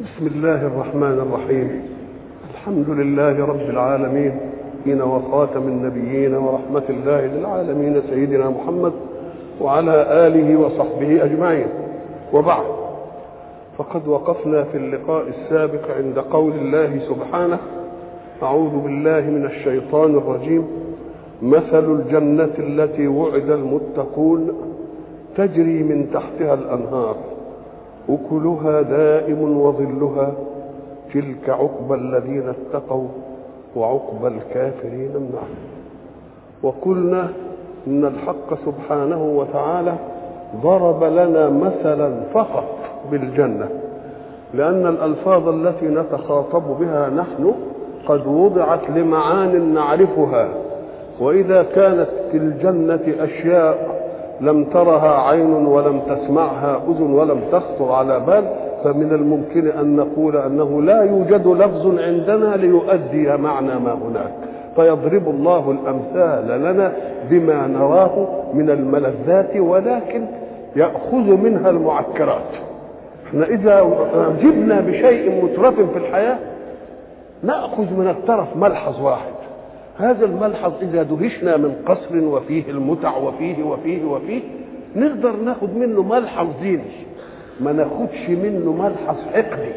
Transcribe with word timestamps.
بسم 0.00 0.26
الله 0.26 0.66
الرحمن 0.66 1.18
الرحيم. 1.26 1.82
الحمد 2.50 2.90
لله 2.90 3.46
رب 3.46 3.70
العالمين 3.70 4.40
إن 4.86 5.02
وخاتم 5.02 5.68
النبيين 5.68 6.34
ورحمة 6.34 6.82
الله 6.90 7.26
للعالمين 7.26 8.02
سيدنا 8.10 8.50
محمد 8.50 8.92
وعلى 9.60 10.26
آله 10.26 10.56
وصحبه 10.56 11.24
أجمعين. 11.24 11.66
وبعد 12.32 12.64
فقد 13.78 14.08
وقفنا 14.08 14.64
في 14.64 14.78
اللقاء 14.78 15.28
السابق 15.28 15.90
عند 15.96 16.18
قول 16.18 16.52
الله 16.52 16.98
سبحانه 16.98 17.58
أعوذ 18.42 18.70
بالله 18.70 19.20
من 19.20 19.44
الشيطان 19.46 20.16
الرجيم. 20.16 20.66
مثل 21.42 21.92
الجنة 21.92 22.54
التي 22.58 23.06
وعد 23.06 23.50
المتقون 23.50 24.52
تجري 25.36 25.82
من 25.82 26.10
تحتها 26.14 26.54
الأنهار. 26.54 27.16
أكلها 28.08 28.82
دائم 28.82 29.58
وظلها 29.60 30.32
تلك 31.14 31.48
عقبى 31.50 31.94
الذين 31.94 32.42
اتقوا 32.48 33.08
وعقبى 33.76 34.28
الكافرين 34.28 35.10
النار. 35.14 35.48
وقلنا 36.62 37.28
إن 37.86 38.04
الحق 38.04 38.54
سبحانه 38.66 39.24
وتعالى 39.24 39.94
ضرب 40.62 41.04
لنا 41.04 41.50
مثلا 41.50 42.20
فقط 42.34 42.64
بالجنة 43.10 43.68
لأن 44.54 44.86
الألفاظ 44.86 45.48
التي 45.48 45.86
نتخاطب 45.86 46.62
بها 46.80 47.10
نحن 47.10 47.52
قد 48.08 48.26
وضعت 48.26 48.90
لمعان 48.90 49.74
نعرفها 49.74 50.48
وإذا 51.20 51.62
كانت 51.62 52.08
في 52.30 52.36
الجنة 52.36 53.00
أشياء 53.24 53.93
لم 54.40 54.64
ترها 54.64 55.28
عين 55.28 55.66
ولم 55.66 56.00
تسمعها 56.00 56.80
أذن 56.88 57.12
ولم 57.12 57.40
تخطر 57.52 57.92
على 57.92 58.20
بال 58.20 58.44
فمن 58.84 59.12
الممكن 59.12 59.68
أن 59.68 59.96
نقول 59.96 60.36
أنه 60.36 60.82
لا 60.82 61.02
يوجد 61.02 61.46
لفظ 61.46 61.98
عندنا 61.98 62.56
ليؤدي 62.56 63.36
معنى 63.36 63.78
ما 63.78 63.92
هناك. 63.92 64.32
فيضرب 64.76 65.28
الله 65.28 65.70
الأمثال 65.70 66.60
لنا 66.60 66.92
بما 67.30 67.66
نراه 67.66 68.26
من 68.54 68.70
الملذات 68.70 69.56
ولكن 69.56 70.24
يأخذ 70.76 71.36
منها 71.42 71.70
المعكرات. 71.70 72.50
إحنا 73.26 73.46
إذا 73.46 73.90
جبنا 74.42 74.80
بشيء 74.80 75.44
مترف 75.44 75.74
في 75.92 75.98
الحياة 75.98 76.38
نأخذ 77.42 77.92
من 77.92 78.08
الترف 78.08 78.56
ملحظ 78.56 79.02
واحد. 79.02 79.34
هذا 79.98 80.24
الملحظ 80.24 80.72
إذا 80.82 81.02
دهشنا 81.02 81.56
من 81.56 81.74
قصر 81.86 82.18
وفيه 82.24 82.62
المتع 82.70 83.16
وفيه 83.16 83.62
وفيه 83.64 84.04
وفيه 84.04 84.40
نقدر 84.96 85.36
ناخد 85.36 85.76
منه 85.76 86.02
ملحظ 86.02 86.46
ديني 86.62 86.82
ما 87.60 87.72
ناخدش 87.72 88.28
منه 88.28 88.72
ملحظ 88.72 89.16
حقدي 89.34 89.72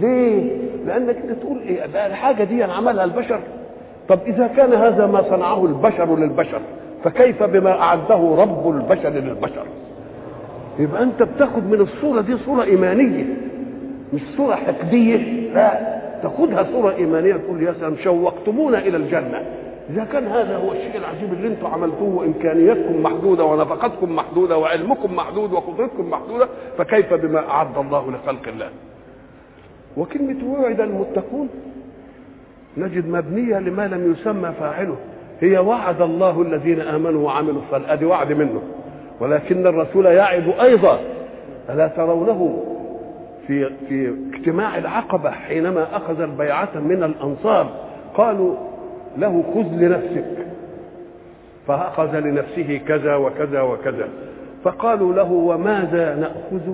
ليه؟ 0.00 0.50
لأنك 0.86 1.16
أنت 1.16 1.32
تقول 1.40 1.58
إيه؟ 1.58 1.86
ده 1.86 2.06
الحاجة 2.06 2.44
دي 2.44 2.62
عملها 2.64 3.04
البشر. 3.04 3.40
طب 4.08 4.18
إذا 4.26 4.46
كان 4.46 4.72
هذا 4.72 5.06
ما 5.06 5.22
صنعه 5.22 5.64
البشر 5.66 6.18
للبشر 6.18 6.60
فكيف 7.04 7.42
بما 7.42 7.70
أعده 7.82 8.14
رب 8.38 8.70
البشر 8.76 9.08
للبشر؟ 9.08 9.66
يبقى 10.78 11.02
أنت 11.02 11.22
بتاخد 11.22 11.66
من 11.66 11.80
الصورة 11.80 12.20
دي 12.20 12.36
صورة 12.36 12.62
إيمانية 12.64 13.24
مش 14.14 14.20
صورة 14.36 14.54
حقدية 14.54 15.16
لا. 15.54 16.01
تاخدها 16.22 16.66
صورة 16.72 16.94
إيمانية 16.94 17.36
تقول 17.36 17.62
يا 17.62 17.74
سلام 17.80 17.96
شوقتمونا 18.04 18.78
إلى 18.78 18.96
الجنة. 18.96 19.42
إذا 19.90 20.04
كان 20.04 20.26
هذا 20.26 20.56
هو 20.56 20.72
الشيء 20.72 20.96
العجيب 20.96 21.32
اللي 21.32 21.48
أنتم 21.48 21.66
عملتوه 21.66 22.14
وإمكانياتكم 22.14 23.02
محدودة 23.02 23.44
ونفقتكم 23.44 24.16
محدودة 24.16 24.58
وعلمكم 24.58 25.16
محدود 25.16 25.52
وقدرتكم 25.52 26.10
محدودة 26.10 26.48
فكيف 26.78 27.14
بما 27.14 27.50
أعد 27.50 27.78
الله 27.78 28.10
لخلق 28.10 28.48
الله؟ 28.48 28.68
وكلمة 29.96 30.52
وعد 30.52 30.80
المتقون 30.80 31.48
نجد 32.76 33.08
مبنية 33.08 33.58
لما 33.58 33.86
لم 33.86 34.12
يسمى 34.12 34.52
فاعله. 34.60 34.96
هي 35.40 35.58
وعد 35.58 36.02
الله 36.02 36.42
الذين 36.42 36.80
آمنوا 36.80 37.26
وعملوا 37.26 37.62
الصالحات. 37.62 38.02
وعد 38.02 38.32
منه. 38.32 38.62
ولكن 39.20 39.66
الرسول 39.66 40.06
يعد 40.06 40.54
أيضا 40.60 40.98
ألا 41.70 41.88
ترونه؟ 41.88 42.64
في 43.46 43.70
في 43.88 44.14
اجتماع 44.34 44.78
العقبة 44.78 45.30
حينما 45.30 45.96
أخذ 45.96 46.20
البيعة 46.20 46.70
من 46.74 47.02
الأنصار 47.02 47.70
قالوا 48.14 48.56
له 49.18 49.44
خذ 49.54 49.76
لنفسك. 49.76 50.46
فأخذ 51.66 52.18
لنفسه 52.18 52.80
كذا 52.88 53.14
وكذا 53.14 53.60
وكذا. 53.60 54.08
فقالوا 54.64 55.14
له 55.14 55.32
وماذا 55.32 56.14
نأخذ؟ 56.14 56.72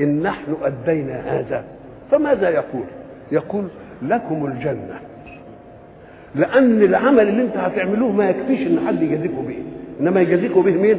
إن 0.00 0.22
نحن 0.22 0.56
أدينا 0.62 1.20
هذا. 1.20 1.64
فماذا 2.10 2.48
يقول؟ 2.48 2.84
يقول 3.32 3.64
لكم 4.02 4.46
الجنة. 4.46 5.00
لأن 6.34 6.82
العمل 6.82 7.28
اللي 7.28 7.42
انت 7.42 7.56
هتعملوه 7.56 8.12
ما 8.12 8.30
يكفيش 8.30 8.66
إن 8.66 8.80
حد 8.86 9.02
يجازيكم 9.02 9.46
به. 9.46 9.62
إنما 10.00 10.20
يجازيكم 10.20 10.62
به 10.62 10.72
مين؟ 10.72 10.98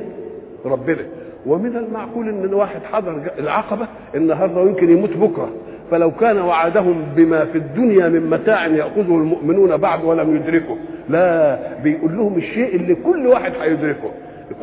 ربنا. 0.66 1.06
ومن 1.46 1.76
المعقول 1.78 2.30
إن 2.30 2.54
واحد 2.54 2.82
حضر 2.92 3.22
العقبة 3.40 3.88
النهارده 4.16 4.62
ويمكن 4.62 4.92
يموت 4.92 5.18
بكرة. 5.18 5.50
فلو 5.92 6.12
كان 6.12 6.38
وعدهم 6.40 7.04
بما 7.16 7.46
في 7.46 7.58
الدنيا 7.58 8.10
من 8.10 8.30
متاع 8.30 8.68
يأخذه 8.68 9.16
المؤمنون 9.18 9.78
بعد 9.78 10.04
ولم 10.04 10.36
يدركه 10.36 10.78
لا 11.10 11.60
بيقول 11.84 12.18
لهم 12.18 12.38
الشيء 12.38 12.76
اللي 12.76 12.96
كل 12.96 13.28
واحد 13.28 13.52
هيدركه. 13.62 14.10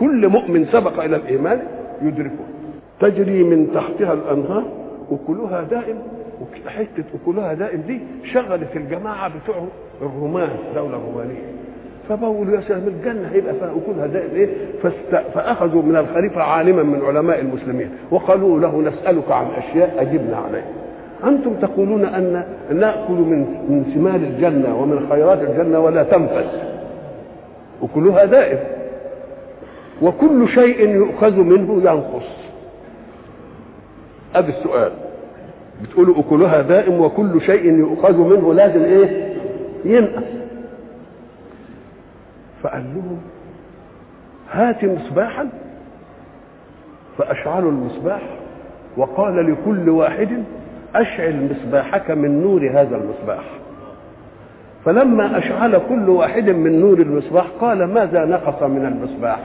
كل 0.01 0.29
مؤمن 0.29 0.67
سبق 0.67 1.03
إلى 1.05 1.17
الإيمان 1.17 1.61
يدركه. 2.03 2.45
تجري 3.01 3.45
من 3.45 3.69
تحتها 3.75 4.13
الأنهار 4.13 4.65
أكلها 5.13 5.63
دائم 5.63 5.97
حتة 6.67 7.05
أكلها 7.23 7.55
دائم 7.55 7.81
دي 7.81 8.01
شغلت 8.33 8.77
الجماعة 8.77 9.29
بتوع 9.39 9.57
الرومان 10.03 10.49
الدولة 10.71 10.97
الرومانيه 10.97 11.43
فبقولوا 12.11 12.57
يا 12.57 12.61
سلام 12.61 12.83
الجنة. 12.87 13.29
هيبقى 13.33 13.55
فيها 13.55 13.73
اكلها 13.77 14.07
دائم 14.07 14.49
فاست... 14.83 15.25
فأخذوا 15.35 15.83
من 15.83 15.97
الخليفة 15.97 16.43
عالما 16.43 16.83
من 16.83 17.01
علماء 17.05 17.41
المسلمين 17.41 17.91
وقالوا 18.11 18.61
له 18.61 18.81
نسألك 18.81 19.31
عن 19.31 19.47
أشياء 19.57 19.95
أجبنا 19.99 20.37
عليها 20.37 20.65
أنتم 21.25 21.55
تقولون 21.55 22.05
أن 22.05 22.45
نأكل 22.73 23.13
من 23.15 23.39
من 23.69 23.85
ثمار 23.95 24.15
الجنة 24.17 24.83
ومن 24.83 25.09
خيرات 25.09 25.43
الجنة 25.43 25.81
ولا 25.81 26.03
تنفذ 26.03 26.45
اكلها 27.83 28.25
دائم 28.25 28.59
وكل 30.03 30.49
شيء 30.49 30.89
يؤخذ 30.89 31.37
منه 31.37 31.91
ينقص. 31.91 32.27
ادي 34.35 34.49
السؤال. 34.51 34.93
بتقولوا 35.83 36.15
أكلها 36.21 36.63
دائم 36.63 37.01
وكل 37.01 37.41
شيء 37.41 37.65
يؤخذ 37.73 38.17
منه 38.19 38.55
لازم 38.55 38.83
إيه؟ 38.85 39.35
ينقص. 39.85 40.40
فقال 42.63 42.85
لهم 42.95 43.21
هات 44.53 44.85
مصباحا 44.85 45.49
فاشعلوا 47.19 47.71
المصباح 47.71 48.21
وقال 48.97 49.53
لكل 49.53 49.89
واحد 49.89 50.45
أشعل 50.95 51.49
مصباحك 51.51 52.11
من 52.11 52.43
نور 52.43 52.71
هذا 52.71 52.97
المصباح. 52.97 53.45
فلما 54.85 55.39
أشعل 55.39 55.81
كل 55.89 56.09
واحد 56.09 56.51
من 56.51 56.81
نور 56.81 56.99
المصباح 57.01 57.47
قال 57.61 57.85
ماذا 57.85 58.25
نقص 58.25 58.63
من 58.63 58.87
المصباح؟ 58.87 59.39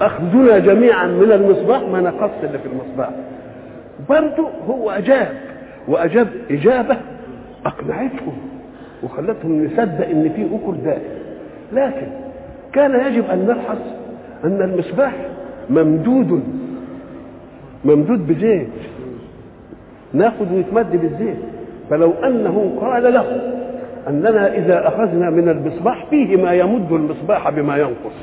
أخذنا 0.00 0.58
جميعا 0.58 1.06
من 1.06 1.32
المصباح 1.32 1.82
ما 1.82 2.00
نقص 2.00 2.30
اللي 2.42 2.58
في 2.58 2.66
المصباح. 2.66 3.10
برضه 4.08 4.48
هو 4.68 4.90
أجاب 4.90 5.28
وأجاب 5.88 6.28
إجابة 6.50 6.96
اقنعتهم 7.66 8.51
وخلتهم 9.04 9.64
نصدق 9.64 10.08
إن 10.08 10.30
في 10.36 10.46
أكل 10.46 10.76
دائم. 10.84 11.22
لكن 11.72 12.06
كان 12.72 13.06
يجب 13.06 13.30
أن 13.30 13.38
نلحظ 13.46 13.78
أن 14.44 14.62
المصباح 14.62 15.12
ممدود 15.70 16.42
ممدود 17.84 18.26
بزيت. 18.26 18.68
نأخذ 20.12 20.54
ويتمد 20.54 20.96
بالزيت. 20.96 21.38
فلو 21.90 22.12
أنه 22.24 22.72
قال 22.80 23.14
له 23.14 23.52
أننا 24.08 24.54
إذا 24.54 24.88
أخذنا 24.88 25.30
من 25.30 25.48
المصباح 25.48 26.06
فيه 26.10 26.36
ما 26.36 26.52
يمد 26.52 26.92
المصباح 26.92 27.50
بما 27.50 27.76
ينقص. 27.76 28.16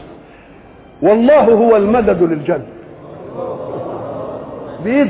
والله 1.02 1.44
هو 1.44 1.76
المدد 1.76 2.24
للجنة. 2.24 2.66
بيد 4.84 5.10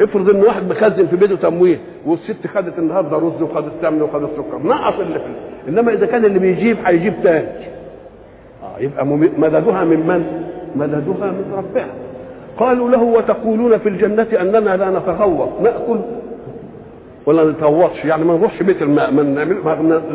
افرض 0.00 0.30
ان 0.30 0.42
واحد 0.42 0.68
مخزن 0.70 1.06
في 1.06 1.16
بيته 1.16 1.36
تموين 1.36 1.78
والست 2.06 2.46
خدت 2.54 2.78
النهارده 2.78 3.16
رز 3.16 3.42
وخدت 3.42 3.72
سمنه 3.82 4.04
وخدت 4.04 4.30
سكر 4.36 4.58
نقص 4.64 5.00
اللي 5.00 5.18
في 5.18 5.24
إنما 5.68 5.92
إذا 5.92 6.06
كان 6.06 6.24
اللي 6.24 6.38
بيجيب 6.38 6.76
هيجيب 6.84 7.14
تاني 7.22 7.48
آه 8.62 8.78
يبقى 8.80 9.06
مددها 9.06 9.84
من 9.84 10.06
من؟ 10.06 10.42
مددها 10.76 11.26
من 11.30 11.52
ربها 11.56 11.86
قالوا 12.58 12.90
له 12.90 13.02
وتقولون 13.02 13.78
في 13.78 13.88
الجنة 13.88 14.26
أننا 14.40 14.76
لا 14.76 14.90
نتغوط 14.90 15.48
نأكل 15.62 16.00
ولا 17.26 17.44
نتغوطش 17.50 18.04
يعني 18.04 18.24
ما 18.24 18.34
نروحش 18.36 18.62
بيت 18.62 18.82
الماء 18.82 19.10
من 19.10 19.34
نعمل 19.34 19.56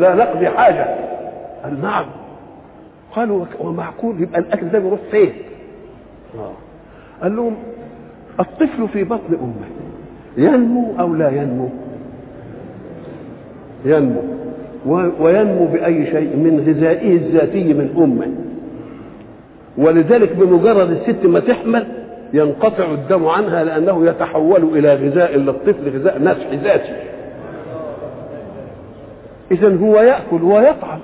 لا 0.00 0.14
نقضي 0.14 0.48
حاجة 0.48 0.96
قال 1.64 1.82
نعم 1.82 2.04
قالوا 3.12 3.44
ومعقول 3.60 4.22
يبقى 4.22 4.40
الأكل 4.40 4.68
ده 4.68 4.78
بيروح 4.78 5.00
فين؟ 5.10 5.32
آه. 6.38 6.52
قال 7.22 7.36
لهم 7.36 7.56
الطفل 8.40 8.88
في 8.88 9.04
بطن 9.04 9.34
أمه. 9.42 9.66
ينمو 10.36 10.92
أو 11.00 11.14
لا 11.14 11.30
ينمو؟ 11.30 11.68
ينمو. 13.84 14.22
وينمو 15.20 15.66
بأي 15.66 16.06
شيء 16.06 16.36
من 16.36 16.64
غذائه 16.68 17.16
الذاتي 17.16 17.74
من 17.74 17.94
أمه. 17.98 18.28
ولذلك 19.78 20.36
بمجرد 20.36 20.90
الست 20.90 21.26
ما 21.26 21.40
تحمل 21.40 21.86
ينقطع 22.32 22.84
الدم 22.84 23.26
عنها 23.26 23.64
لأنه 23.64 24.06
يتحول 24.06 24.64
إلى 24.78 24.94
غذاء 24.94 25.36
للطفل 25.36 25.98
غذاء 25.98 26.22
نفع 26.22 26.52
ذاتي. 26.52 26.92
اذا 29.50 29.76
هو 29.76 29.96
يأكل 29.96 30.42
ويطعم. 30.42 30.98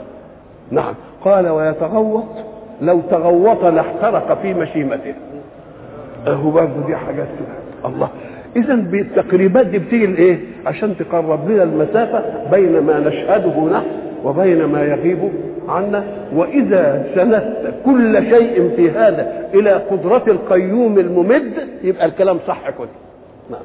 نعم. 0.70 0.94
قال 1.24 1.48
ويتغوط. 1.48 2.24
لو 2.82 3.00
تغوط 3.10 3.64
لاحترق 3.64 4.38
في 4.42 4.54
مشيمته. 4.54 5.14
اهو 6.26 6.50
برضه 6.50 6.86
دي 6.86 6.96
حاجات 6.96 7.26
كده. 7.28 7.88
الله. 7.90 8.08
اذا 8.56 8.74
بالتقريبات 8.74 9.66
دي 9.66 9.78
بتيجي 9.78 10.06
لإيه؟ 10.06 10.38
عشان 10.66 10.94
تقرب 10.98 11.50
لنا 11.50 11.62
المسافة 11.62 12.24
بين 12.50 12.80
ما 12.80 12.98
نشهده 13.00 13.64
نحن 13.64 13.86
وبين 14.24 14.64
ما 14.64 14.82
يغيب 14.84 15.18
عنا. 15.68 16.04
وإذا 16.34 17.06
سندت 17.14 17.74
كل 17.84 18.22
شيء 18.30 18.70
في 18.76 18.90
هذا 18.90 19.48
إلى 19.54 19.72
قدرة 19.72 20.22
القيوم 20.28 20.98
الممد 20.98 21.52
يبقى 21.84 22.06
الكلام 22.06 22.38
صح 22.46 22.70
كده 22.70 22.88
نعم. 23.50 23.60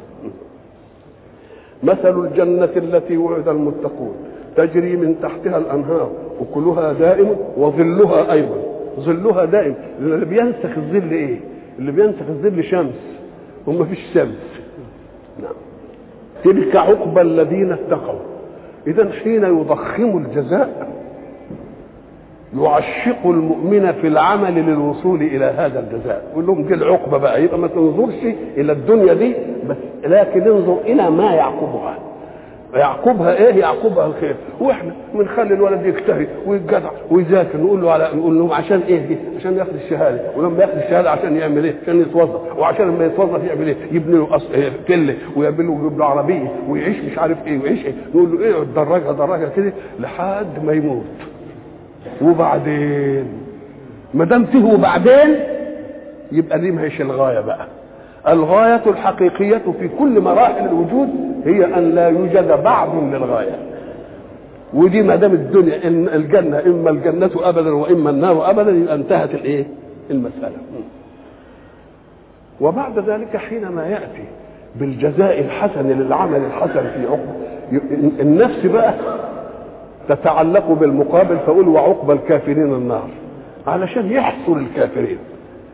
مثل 1.84 2.20
الجنة 2.26 2.70
التي 2.78 3.18
وعد 3.18 3.48
المتقون 3.48 4.16
تجري 4.56 4.96
من 4.96 5.16
تحتها 5.22 5.58
الأنهار 5.58 6.12
وكلها 6.42 6.94
دائم 6.94 7.36
وظلها 7.58 8.32
أيضا. 8.34 8.56
ظلها 9.00 9.46
دائم. 9.46 9.76
اللي 10.00 10.26
بينسخ 10.26 10.78
الظل 10.78 11.12
إيه؟ 11.12 11.38
اللي 11.80 11.92
بينسخ 11.92 12.22
الظل 12.30 12.64
شمس 12.64 13.18
وما 13.68 13.86
فيش 13.86 14.00
شمس 14.14 14.60
نعم. 15.44 15.54
تلك 16.44 16.76
عقبى 16.76 17.22
الذين 17.22 17.72
اتقوا. 17.72 18.20
إذا 18.88 19.12
حين 19.24 19.44
يضخم 19.44 20.18
الجزاء 20.18 20.92
يعشق 22.62 23.26
المؤمن 23.28 23.92
في 23.92 24.08
العمل 24.08 24.54
للوصول 24.54 25.22
إلى 25.22 25.46
هذا 25.46 25.80
الجزاء. 25.80 26.28
يقول 26.32 26.46
لهم 26.48 26.64
دي 26.64 26.74
العقبه 26.74 27.18
بقى 27.18 27.44
يبقى 27.44 27.60
ما 27.60 27.68
تنظرش 27.68 28.24
إلى 28.58 28.72
الدنيا 28.72 29.14
دي 29.14 29.36
بس 29.70 29.78
لكن 30.04 30.42
انظر 30.42 30.78
إلى 30.86 31.10
ما 31.10 31.34
يعقبها. 31.34 31.98
يعقبها 32.74 33.34
إيه؟ 33.36 33.56
يعقبها 33.56 34.06
الخير. 34.06 34.36
وإحنا 34.60 34.92
بنخلي 35.14 35.54
الولد 35.54 35.86
يجتهد 35.86 36.28
ويتجدع 36.46 36.90
ويذاكر 37.12 37.58
نقول 37.58 37.82
له 37.82 37.92
على 37.92 38.10
نقول 38.16 38.38
لهم 38.40 38.52
عشان 38.52 38.80
إيه؟ 38.88 39.08
دي 39.08 39.18
عشان 39.38 39.58
ياخد 39.58 39.74
الشهادة. 39.76 40.22
ولما 40.38 40.62
ياخد 40.64 40.78
الشهادة 40.78 41.12
عشان 41.12 41.36
يعمل 41.36 41.64
إيه؟ 41.66 41.76
عشان 41.84 42.02
يتوظف. 42.02 42.58
وعشان 42.60 42.88
لما 42.88 43.06
يتوظف 43.06 43.44
يعمل 43.44 43.68
إيه؟ 43.68 43.76
يبني 43.92 44.18
له 44.18 44.36
أص... 44.36 44.44
إيه؟ 44.54 44.70
كلة. 44.88 45.16
ويعمل 45.36 45.66
له 45.68 45.72
ويجيب 45.72 46.00
له 46.00 46.06
عربية. 46.06 46.48
ويعيش 46.70 46.98
مش 47.12 47.18
عارف 47.18 47.38
إيه. 47.48 47.60
ويعيش 47.62 47.86
إيه؟ 47.86 47.94
نقول 48.16 48.32
له 48.32 48.46
إيه؟ 48.46 48.64
درجها 48.76 49.12
درجها 49.12 49.50
كده 49.56 49.74
لحد 50.00 50.64
ما 50.66 50.74
يموت. 50.74 51.04
وبعدين؟ 52.22 53.26
ما 54.14 54.26
دام 54.26 54.46
فيه 54.46 54.64
وبعدين 54.74 55.36
يبقى 56.32 56.60
دي 56.60 56.72
ماهيش 56.72 57.02
الغاية 57.02 57.40
بقى. 57.40 57.68
الغاية 58.28 58.82
الحقيقية 58.88 59.62
في 59.80 59.88
كل 60.00 60.22
مراحل 60.22 60.66
الوجود 60.66 61.10
هي 61.48 61.66
أن 61.78 61.96
لا 61.96 62.08
يوجد 62.10 62.64
بعد 62.64 62.90
للغاية 62.96 63.56
ودي 64.74 65.02
ما 65.02 65.16
دام 65.16 65.32
الدنيا 65.34 65.88
إن 65.88 66.08
الجنة 66.08 66.60
إما 66.66 66.90
الجنة 66.90 67.30
ابدا 67.36 67.76
وإما 67.76 68.10
النار 68.10 68.50
ابدا 68.50 68.72
يبقى 68.72 68.96
انتهت 68.96 69.34
الإيه؟ 69.34 69.66
المسألة. 70.12 70.56
وبعد 72.62 73.00
ذلك 73.00 73.38
حينما 73.38 73.88
يأتي 73.88 74.24
بالجزاء 74.76 75.40
الحسن 75.42 75.88
للعمل 75.90 76.42
الحسن 76.46 76.82
في 76.82 77.06
عقب 77.10 77.36
النفس 78.20 78.66
بقى 78.66 78.94
تتعلق 80.10 80.72
بالمقابل 80.72 81.38
فقول 81.46 81.68
وعقب 81.68 82.12
الكافرين 82.12 82.74
النار 82.74 83.10
علشان 83.68 84.12
يحصر 84.12 84.54
الكافرين 84.54 85.18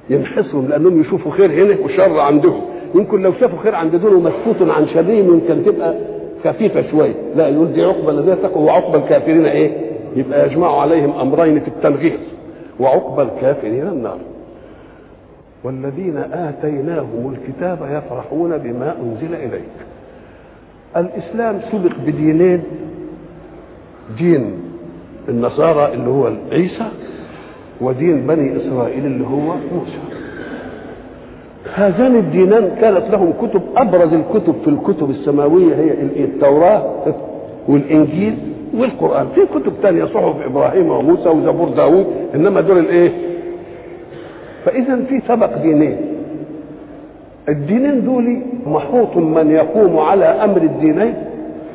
ينحصرهم 0.09 0.67
لأنهم 0.69 1.01
يشوفوا 1.01 1.31
خير 1.31 1.51
هنا 1.51 1.79
وشر 1.85 2.19
عندهم 2.19 2.61
يمكن 2.95 3.21
لو 3.21 3.33
شافوا 3.33 3.59
خير 3.59 3.75
عند 3.75 3.95
دول 3.95 4.13
ومسكوت 4.15 4.69
عن 4.69 4.87
شر 4.87 5.09
يمكن 5.09 5.65
تبقى 5.65 5.95
خفيفة 6.43 6.91
شوية 6.91 7.13
لا 7.35 7.47
يقول 7.47 7.73
دي 7.73 7.83
عقبة 7.83 8.09
الذين 8.09 8.33
اتقوا 8.33 8.65
وعقبى 8.65 8.97
الكافرين 8.97 9.45
إيه؟ 9.45 9.71
يبقى 10.15 10.47
يجمع 10.47 10.81
عليهم 10.81 11.11
أمرين 11.11 11.59
في 11.59 11.67
التنغيص 11.67 12.19
وعقبى 12.79 13.21
الكافرين 13.21 13.87
النار. 13.87 14.17
والذين 15.63 16.17
آتيناهم 16.17 17.33
الكتاب 17.35 17.77
يفرحون 17.91 18.57
بما 18.57 18.95
أنزل 19.01 19.35
إليك. 19.35 19.69
الإسلام 20.97 21.61
سبق 21.71 21.91
بدينين. 22.07 22.63
دين 24.17 24.59
النصارى 25.29 25.93
اللي 25.93 26.09
هو 26.09 26.31
عيسى 26.51 26.87
ودين 27.81 28.27
بني 28.27 28.57
إسرائيل 28.57 29.05
اللي 29.05 29.23
هو 29.27 29.39
موسى. 29.73 29.99
هذان 31.75 32.15
الدينان 32.15 32.75
كانت 32.81 33.03
لهم 33.11 33.33
كتب 33.41 33.61
أبرز 33.77 34.13
الكتب 34.13 34.55
في 34.63 34.69
الكتب 34.69 35.09
السماوية 35.09 35.75
هي 35.75 35.91
التوراة 36.23 36.83
والإنجيل 37.67 38.37
والقرآن. 38.77 39.27
في 39.35 39.41
كتب 39.45 39.73
ثانية 39.81 40.05
صحف 40.05 40.35
إبراهيم 40.45 40.89
وموسى 40.89 41.29
وزبور 41.29 41.69
داوود 41.69 42.05
إنما 42.35 42.61
دول 42.61 42.77
الإيه؟ 42.77 43.11
فاذا 44.65 44.95
في 45.09 45.21
سبق 45.27 45.57
دينين. 45.57 45.97
الدينين 47.49 48.05
دول 48.05 48.41
محوط 48.65 49.17
من 49.17 49.51
يقوم 49.51 49.97
على 49.99 50.25
أمر 50.25 50.61
الدينين 50.61 51.13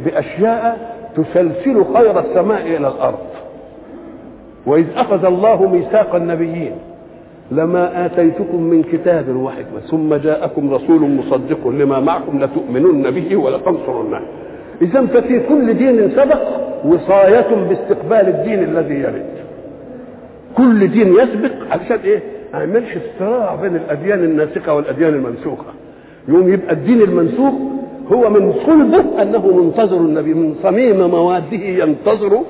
بأشياء 0.05 0.95
تسلسل 1.17 1.85
خير 1.95 2.21
السماء 2.21 2.63
إلى 2.67 2.89
الأرض. 2.89 3.19
وإذ 4.67 4.87
أخذ 4.97 5.25
الله 5.25 5.69
ميثاق 5.69 6.15
النبيين 6.15 6.73
لما 7.53 8.07
آتيتكم 8.07 8.63
من 8.63 8.83
كتاب 8.83 9.37
وحكمه 9.37 9.81
ثم 9.91 10.15
جاءكم 10.15 10.75
رسول 10.75 11.01
مصدق 11.11 11.69
لما 11.69 12.01
معكم 12.01 12.39
لتؤمنن 12.45 13.11
به 13.11 13.37
ولتنصرنه. 13.37 14.21
اذا 14.83 15.07
ففي 15.07 15.41
كل 15.49 15.75
دين 15.75 16.11
سبق 16.11 16.41
وصاية 16.85 17.55
باستقبال 17.69 18.29
الدين 18.29 18.63
الذي 18.63 18.95
يرد 18.95 19.27
كل 20.57 20.89
دين 20.89 21.09
يسبق 21.13 21.53
علشان 21.71 21.99
إيه؟ 22.05 22.23
ما 22.53 22.59
يعملش 22.59 22.97
الصراع 22.97 23.55
بين 23.55 23.77
الأديان 23.77 24.25
الناسخه 24.25 24.75
والأديان 24.75 25.15
المنسوخة. 25.15 25.73
يوم 26.29 26.53
يبقى 26.53 26.73
الدين 26.73 27.01
المنسوخ 27.03 27.55
هو 28.13 28.31
من 28.31 28.53
صلبه 28.67 29.23
أنه 29.23 29.47
منتظر 29.63 29.97
النبي 29.97 30.35
من 30.35 30.55
صميم 30.63 31.11
مواده 31.11 31.57
ينتظر 31.57 32.41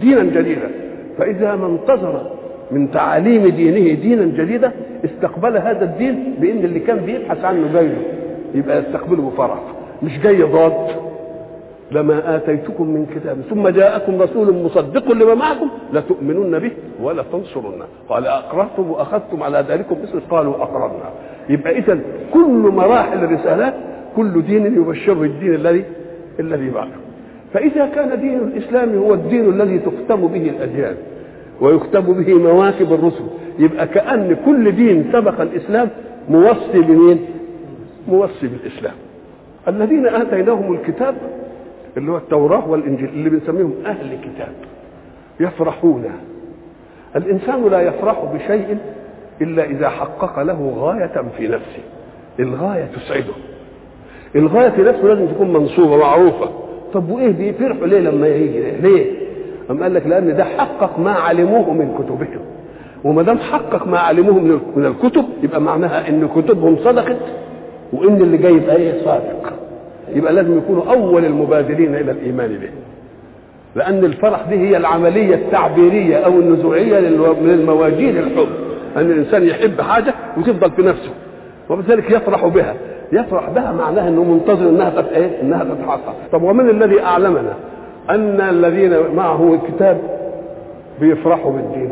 دينا 0.00 0.22
جديدا 0.22 0.70
فإذا 1.18 1.56
ما 1.56 1.66
انتظر 1.66 2.30
من 2.74 2.90
تعاليم 2.90 3.48
دينه 3.48 3.94
دينا 4.00 4.24
جديدا 4.24 4.72
استقبل 5.04 5.56
هذا 5.56 5.84
الدين 5.84 6.34
بإن 6.40 6.58
اللي 6.64 6.80
كان 6.80 6.96
بيبحث 6.98 7.44
عنه 7.44 7.72
جاي 7.72 7.86
له 7.86 8.02
يبقى 8.54 8.78
يستقبله 8.78 9.30
بفرح 9.30 9.58
مش 10.02 10.18
جاي 10.18 10.42
ضاد 10.42 10.72
لما 11.92 12.36
آتيتكم 12.36 12.86
من 12.86 13.06
كتاب 13.06 13.36
ثم 13.50 13.68
جاءكم 13.68 14.22
رسول 14.22 14.54
مصدق 14.64 15.12
لما 15.12 15.34
معكم 15.34 15.68
لتؤمنن 15.92 16.58
به 16.58 16.70
ولا 17.02 17.24
تنصرنه 17.32 17.84
قال 18.08 18.26
أقررتم 18.26 18.90
وأخذتم 18.90 19.42
على 19.42 19.64
ذلكم 19.68 19.96
اسم 20.04 20.20
قالوا 20.30 20.54
أقررنا. 20.54 21.10
يبقى 21.48 21.78
اذا 21.78 21.98
كل 22.34 22.70
مراحل 22.74 23.24
الرسالات 23.24 23.74
كل 24.16 24.42
دين 24.42 24.66
يبشره 24.66 25.22
الدين 25.22 25.54
الذي 25.54 25.84
الذي 26.40 26.70
بعده. 26.70 26.96
فإذا 27.52 27.86
كان 27.86 28.20
دين 28.20 28.38
الإسلام 28.38 28.98
هو 28.98 29.14
الدين 29.14 29.48
الذي 29.48 29.78
تختم 29.78 30.26
به 30.26 30.48
الأديان. 30.48 30.94
ويكتب 31.60 32.04
به 32.06 32.34
مواكب 32.34 32.92
الرسل. 32.92 33.24
يبقى 33.58 33.88
كأن 33.88 34.36
كل 34.46 34.72
دين 34.72 35.10
سبق 35.12 35.40
الإسلام 35.40 35.88
موصي 36.28 36.80
بمين؟ 36.80 37.24
موصي 38.08 38.46
بالإسلام. 38.46 38.94
الذين 39.68 40.06
آتيناهم 40.06 40.74
الكتاب 40.74 41.14
اللي 41.96 42.12
هو 42.12 42.16
التوراة 42.16 42.70
والإنجيل 42.70 43.08
اللي 43.08 43.30
بنسميهم 43.30 43.74
أهل 43.86 44.18
كتاب 44.22 44.52
يفرحون. 45.40 46.04
الإنسان 47.16 47.68
لا 47.70 47.80
يفرح 47.80 48.24
بشيء 48.34 48.78
إلا 49.40 49.64
إذا 49.64 49.88
حقق 49.88 50.42
له 50.42 50.74
غاية 50.78 51.24
في 51.36 51.48
نفسه. 51.48 51.82
الغاية 52.40 52.84
تسعده. 52.84 53.34
الغاية 54.36 54.70
في 54.70 54.82
نفسه 54.82 55.02
لازم 55.04 55.26
تكون 55.26 55.52
منصوبة 55.52 55.96
معروفة. 55.96 56.50
طب 56.92 57.10
وإيه 57.10 57.30
بيفرحوا 57.30 57.86
ليه 57.86 58.00
لما 58.00 58.28
يجي؟ 58.28 58.70
ليه؟ 58.70 59.23
أم 59.70 59.82
قال 59.82 59.94
لك 59.94 60.06
لأن 60.06 60.36
ده 60.36 60.44
حقق 60.44 60.98
ما 60.98 61.10
علموه 61.12 61.72
من 61.72 61.94
كتبهم. 61.98 62.40
وما 63.04 63.22
دام 63.22 63.38
حقق 63.38 63.86
ما 63.86 63.98
علموه 63.98 64.38
من 64.76 64.86
الكتب 64.86 65.24
يبقى 65.42 65.60
معناها 65.60 66.08
إن 66.08 66.28
كتبهم 66.28 66.76
صدقت 66.76 67.16
وإن 67.92 68.16
اللي 68.22 68.36
جاي 68.36 68.52
يبقى 68.54 68.76
إيه 68.76 69.04
صادق. 69.04 69.52
يبقى 70.14 70.32
لازم 70.32 70.58
يكونوا 70.58 70.82
أول 70.90 71.24
المبادرين 71.24 71.94
إلى 71.94 72.10
الإيمان 72.10 72.48
به. 72.48 72.70
لأن 73.76 74.04
الفرح 74.04 74.42
دي 74.48 74.54
هي 74.56 74.76
العملية 74.76 75.34
التعبيرية 75.34 76.16
أو 76.16 76.32
النزوعية 76.32 77.00
من 77.40 77.50
المواجيد 77.50 78.16
الحب. 78.16 78.48
أن 78.96 79.10
الإنسان 79.10 79.44
يحب 79.44 79.80
حاجة 79.80 80.14
وتفضل 80.36 80.70
في 80.70 80.82
نفسه. 80.82 81.10
وبذلك 81.70 82.10
يفرح 82.10 82.46
بها. 82.46 82.74
يفرح 83.12 83.50
بها 83.50 83.72
معناها 83.72 84.08
إنه 84.08 84.24
منتظر 84.24 84.68
إنها 84.68 84.90
تت 84.90 85.12
إيه؟ 85.12 85.40
إنها 85.42 85.64
تتحقق. 85.64 86.14
طب 86.32 86.42
ومن 86.42 86.70
الذي 86.70 87.00
أعلمنا؟ 87.02 87.54
أن 88.10 88.40
الذين 88.40 89.14
معه 89.16 89.54
الكتاب 89.54 90.00
بيفرحوا 91.00 91.52
بالدين. 91.52 91.90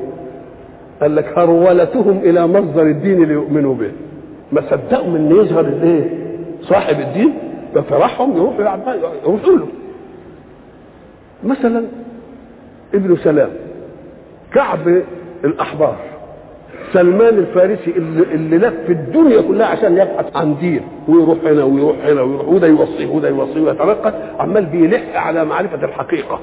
قال 1.01 1.17
لك 1.17 1.39
هرولتهم 1.39 2.19
إلى 2.19 2.47
مصدر 2.47 2.83
الدين 2.83 3.25
ليؤمنوا 3.25 3.75
به. 3.75 3.93
ما 4.53 4.61
صدقوا 4.71 5.11
من 5.11 5.31
يظهر 5.31 5.61
الايه 5.61 6.11
صاحب 6.63 7.01
الدين؟ 7.01 7.35
بفرحهم 7.75 8.37
يروحوا 8.37 8.95
يروحوا 9.25 9.57
له 9.57 9.67
مثلا 11.45 11.85
ابن 12.95 13.17
سلام 13.17 13.51
كعب 14.55 15.03
الأحبار. 15.45 15.97
سلمان 16.93 17.39
الفارسي 17.39 17.91
اللي, 17.91 18.23
اللي 18.23 18.59
لف 18.59 18.91
الدنيا 18.91 19.41
كلها 19.41 19.67
عشان 19.67 19.93
يبحث 19.93 20.37
عن 20.37 20.57
دين. 20.57 20.81
ويروح 21.09 21.39
هنا 21.45 21.65
ويروح 21.65 21.97
هنا 22.05 22.23
ويروح 22.23 22.49
وده 22.49 22.67
يوصيه 22.67 23.07
وده 23.07 23.29
يوصيه 23.29 23.61
ويترقى 23.61 24.13
عمال 24.39 24.67
بيلح 24.67 25.27
على 25.27 25.45
معرفة 25.45 25.85
الحقيقة. 25.85 26.41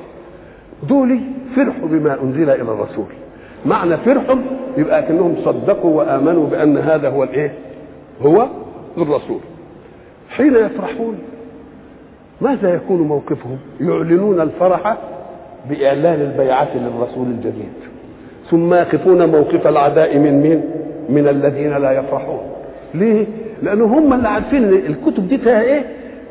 دول 0.89 1.19
فرحوا 1.55 1.87
بما 1.87 2.21
أنزل 2.23 2.49
إلى 2.49 2.61
الرسول. 2.61 3.05
معنى 3.65 3.97
فرحهم 3.97 4.41
يبقى 4.77 5.01
كأنهم 5.01 5.35
صدقوا 5.45 5.97
وآمنوا 5.97 6.47
بأن 6.47 6.77
هذا 6.77 7.09
هو 7.09 7.23
الإيه؟ 7.23 7.53
هو 8.21 8.47
الرسول. 8.97 9.39
حين 10.29 10.55
يفرحون 10.55 11.19
ماذا 12.41 12.73
يكون 12.73 13.01
موقفهم؟ 13.01 13.57
يعلنون 13.81 14.41
الفرح 14.41 14.97
بإعلان 15.69 16.21
البيعة 16.21 16.69
للرسول 16.77 17.27
الجديد. 17.27 17.73
ثم 18.51 18.73
يقفون 18.73 19.29
موقف 19.29 19.67
العداء 19.67 20.17
من 20.17 20.41
مين؟ 20.41 20.61
من 21.09 21.27
الذين 21.27 21.77
لا 21.77 21.91
يفرحون. 21.91 22.39
ليه؟ 22.93 23.25
لأنه 23.63 23.85
هم 23.85 24.13
اللي 24.13 24.27
عارفين 24.27 24.63
الكتب 24.63 25.27
دي 25.27 25.37
فيها 25.37 25.61
إيه؟ 25.61 25.81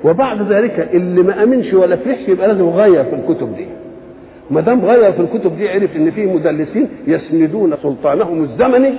وبعد 0.04 0.52
ذلك 0.52 0.88
اللي 0.94 1.22
ما 1.22 1.42
آمنش 1.42 1.74
ولا 1.74 1.96
فرحش 1.96 2.28
يبقى 2.28 2.48
لازم 2.48 2.66
يغير 2.68 3.04
في 3.04 3.14
الكتب 3.14 3.56
دي. 3.56 3.66
ما 4.50 4.60
دام 4.60 4.84
غير 4.84 5.12
في 5.12 5.20
الكتب 5.20 5.56
دي 5.56 5.68
عرف 5.68 5.96
إن 5.96 6.10
في 6.10 6.26
مدلسين 6.26 6.88
يسندون 7.06 7.74
سلطانهم 7.82 8.42
الزمني 8.42 8.90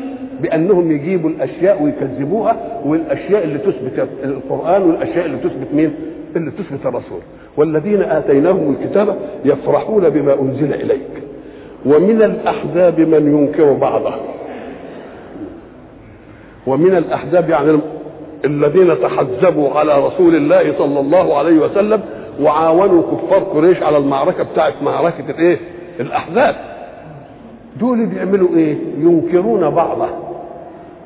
بأنهم 0.42 0.92
يجيبوا 0.92 1.30
الأشياء 1.30 1.84
ويكذبوها 1.84 2.58
والأشياء 2.86 3.44
اللي 3.44 3.58
تثبت 3.58 4.08
القرآن 4.24 4.82
والأشياء 4.82 5.26
اللي 5.26 5.38
تثبت 5.38 5.68
مين؟ 5.74 5.92
اللي 6.36 6.52
تثبت 6.52 6.86
الرسول. 6.86 7.20
والذين 7.58 8.02
آتيناهم 8.02 8.76
الكتاب 8.80 9.16
يفرحون 9.46 10.10
بما 10.10 10.42
أنزل 10.42 10.74
إليك. 10.74 11.19
ومن 11.86 12.21
الأحزاب 12.21 13.00
من 13.00 13.38
ينكر 13.38 13.74
بعضه 13.74 14.13
ومن 16.67 16.95
الأحزاب 16.95 17.50
يعني 17.50 17.79
الذين 18.45 19.01
تحزبوا 19.01 19.69
على 19.69 20.05
رسول 20.07 20.36
الله 20.36 20.74
صلى 20.77 21.00
الله 21.00 21.38
عليه 21.38 21.59
وسلم 21.59 22.01
وعاونوا 22.41 23.01
كفار 23.01 23.39
قريش 23.39 23.83
على 23.83 23.98
المعركة 23.98 24.43
بتاعت 24.43 24.74
معركة 24.83 25.29
الإيه؟ 25.29 25.57
الأحزاب. 26.00 26.55
دول 27.79 28.05
بيعملوا 28.05 28.50
إيه؟ 28.55 28.77
ينكرون 28.98 29.69
بعضه. 29.69 30.07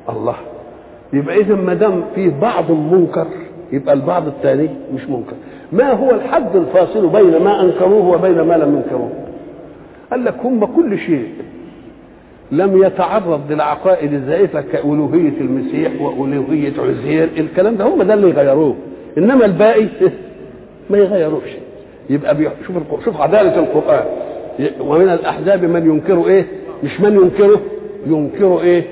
الله 0.08 0.34
يبقى 1.12 1.36
اذا 1.36 1.54
ما 1.54 1.74
دام 1.74 2.04
فيه 2.14 2.32
بعض 2.42 2.70
منكر 2.70 3.26
يبقى 3.72 3.94
البعض 3.94 4.26
الثاني 4.26 4.68
مش 4.94 5.08
منكر. 5.08 5.34
ما 5.72 5.92
هو 5.92 6.10
الحد 6.10 6.56
الفاصل 6.56 7.06
بين 7.08 7.42
ما 7.44 7.60
أنكروه 7.60 8.08
وبين 8.08 8.40
ما 8.40 8.54
لم 8.54 8.76
ينكروه؟ 8.76 9.10
قال 10.14 10.24
لك 10.24 10.34
هم 10.44 10.64
كل 10.64 10.98
شيء. 10.98 11.28
لم 12.52 12.82
يتعرض 12.82 13.52
للعقائد 13.52 14.12
الزائفة 14.12 14.60
كألوهية 14.60 15.40
المسيح 15.40 16.02
وألوهية 16.02 16.72
عزير 16.78 17.28
الكلام 17.36 17.76
ده 17.76 17.84
هم 17.84 18.02
ده 18.02 18.14
اللي 18.14 18.28
يغيروه. 18.30 18.74
إنما 19.18 19.44
الباقي 19.44 19.86
ما 20.90 20.98
يغيروش. 20.98 21.50
يبقى 22.10 22.36
شوف 22.66 23.04
شوف 23.04 23.20
عدالة 23.20 23.58
القرآن. 23.58 24.04
ومن 24.80 25.08
الأحزاب 25.08 25.64
من 25.64 25.86
ينكر 25.90 26.26
إيه؟ 26.26 26.46
مش 26.84 27.00
من 27.00 27.12
ينكره 27.14 27.60
ينكر 28.06 28.60
إيه؟ 28.60 28.84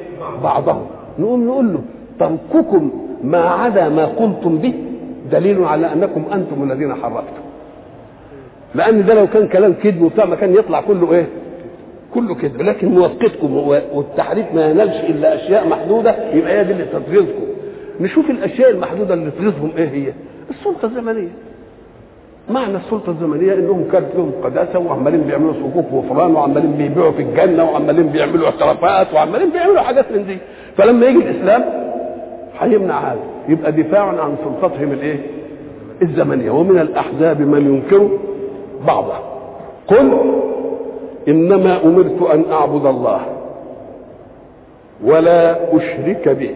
بعضهم. 0.43 0.87
نقوم 1.19 1.45
نقول 1.47 1.73
له 1.73 1.81
ترككم 2.21 2.91
ما 3.25 3.41
عدا 3.41 3.89
ما 3.89 4.05
قلتم 4.05 4.59
به 4.59 4.75
دليل 5.33 5.65
على 5.65 5.93
أنكم 5.93 6.25
أنتم 6.33 6.71
الذين 6.71 6.95
حرفتم 6.95 7.43
لأن 8.75 9.05
ده 9.07 9.15
لو 9.15 9.27
كان 9.27 9.49
كلام 9.49 9.73
كذب 9.83 10.03
وبتاع 10.03 10.25
ما 10.25 10.37
كان 10.37 10.55
يطلع 10.55 10.81
كله 10.81 11.13
إيه؟ 11.13 11.27
كله 12.15 12.35
كذب. 12.35 12.63
لكن 12.63 12.89
موافقتكم 12.89 13.55
والتحريف 13.95 14.47
ما 14.55 14.71
ينالش 14.71 14.97
إلا 15.01 15.35
أشياء 15.35 15.69
محدودة 15.69 16.15
يبقى 16.33 16.59
هي 16.59 16.65
دي 16.65 16.73
اللي 16.73 16.85
تغيظكم 16.85 17.43
نشوف 18.01 18.31
الأشياء 18.31 18.71
المحدودة 18.71 19.15
اللي 19.15 19.31
تغيظهم 19.31 19.71
إيه 19.79 19.89
هي؟ 19.89 20.13
السلطة 20.51 20.87
الزمنية. 20.87 21.29
معنى 22.51 22.77
السلطة 22.77 23.11
الزمنية 23.11 23.55
إنهم 23.55 23.85
كانت 23.93 24.07
لهم 24.17 24.31
قداسة 24.45 24.79
وعمالين 24.79 25.21
بيعملوا 25.21 25.53
صكوك 25.55 25.93
وفران 25.93 26.35
وعمالين 26.35 26.73
بيبيعوا 26.73 27.13
في 27.13 27.23
الجنة 27.23 27.65
وعمالين 27.71 28.07
بيعملوا 28.07 28.47
اعترافات 28.47 29.15
وعمالين 29.15 29.51
بيعملوا 29.51 29.81
حاجات 29.81 30.13
من 30.13 30.27
دي. 30.27 30.39
فلما 30.77 31.07
يجي 31.07 31.19
الإسلام 31.19 31.65
هيمنع 32.61 32.99
هذا. 33.13 33.21
يبقى 33.49 33.73
دفاعا 33.73 34.21
عن 34.21 34.37
سلطتهم 34.45 34.93
الإيه؟ 34.93 35.17
الزمنية. 36.03 36.51
ومن 36.51 36.79
الأحزاب 36.79 37.41
من 37.41 37.75
ينكر 37.75 38.19
بعضه 38.87 39.15
قل 39.89 40.19
إنما 41.29 41.85
أمرت 41.85 42.23
أن 42.35 42.45
أعبد 42.53 42.87
الله 42.87 43.21
ولا 45.05 45.57
أشرك 45.77 46.29
به. 46.29 46.55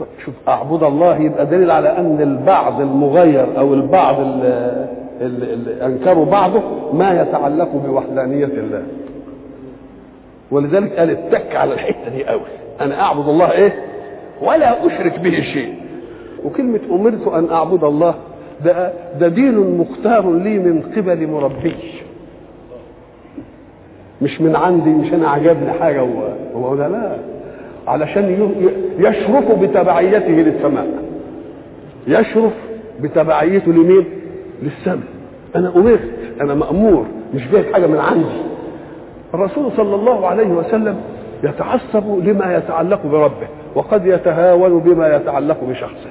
طب 0.00 0.06
شوف 0.24 0.34
أعبد 0.48 0.82
الله 0.82 1.16
يبقى 1.18 1.46
دليل 1.46 1.70
على 1.70 1.88
أن 1.88 2.20
البعض 2.20 2.80
المغير 2.80 3.46
أو 3.58 3.74
البعض 3.74 4.20
اللي, 4.20 4.86
انكروا 5.86 6.24
بعضه 6.24 6.62
ما 6.92 7.22
يتعلق 7.22 7.68
بوحدانية 7.86 8.44
الله. 8.44 8.82
ولذلك 10.50 10.98
قال 10.98 11.10
اتك 11.10 11.56
على 11.56 11.74
الحتة 11.74 12.08
دي 12.16 12.24
قوي. 12.24 12.40
أنا 12.80 13.00
أعبد 13.00 13.28
الله 13.28 13.52
إيه؟ 13.52 13.72
ولا 14.42 14.86
أشرك 14.86 15.18
به 15.18 15.40
شيء. 15.40 15.74
وكلمة 16.44 16.80
أمرت 16.90 17.26
أن 17.28 17.50
أعبد 17.50 17.84
الله 17.84 18.14
ده 18.64 18.92
ده 19.20 19.28
دين 19.28 19.78
مختار 19.78 20.32
لي 20.32 20.58
من 20.58 20.82
قبل 20.96 21.26
مربي. 21.26 21.74
مش 24.22 24.40
من 24.40 24.56
عندي 24.56 24.90
مش 24.90 25.12
أنا 25.12 25.28
عجبني 25.28 25.72
حاجة 25.72 26.00
هو 26.54 26.74
لا 26.74 26.88
لا. 26.88 27.16
علشان 27.86 28.52
يشرف 28.98 29.52
بتبعيته 29.60 30.28
للسماء. 30.30 30.86
يشرف 32.06 32.52
بتبعيته 33.00 33.72
لمين؟ 33.72 34.04
للسماء. 34.62 35.08
أنا 35.56 35.76
أمرت 35.76 36.10
أنا 36.40 36.54
مأمور 36.54 37.06
مش 37.34 37.48
جايب 37.48 37.72
حاجة 37.72 37.86
من 37.86 37.98
عندي. 37.98 38.42
الرسول 39.34 39.72
صلى 39.76 39.94
الله 39.94 40.26
عليه 40.26 40.46
وسلم 40.48 40.96
يتعصب 41.44 42.28
لما 42.28 42.56
يتعلق 42.56 43.06
بربه 43.06 43.48
وقد 43.74 44.06
يتهاون 44.06 44.78
بما 44.80 45.16
يتعلق 45.16 45.64
بشخصه. 45.64 46.10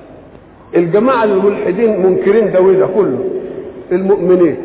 الجماعة 0.76 1.24
الملحدين 1.24 2.06
منكرين 2.06 2.52
ده 2.52 2.62
وده 2.62 2.88
كله. 2.88 3.20
المؤمنين 3.92 4.58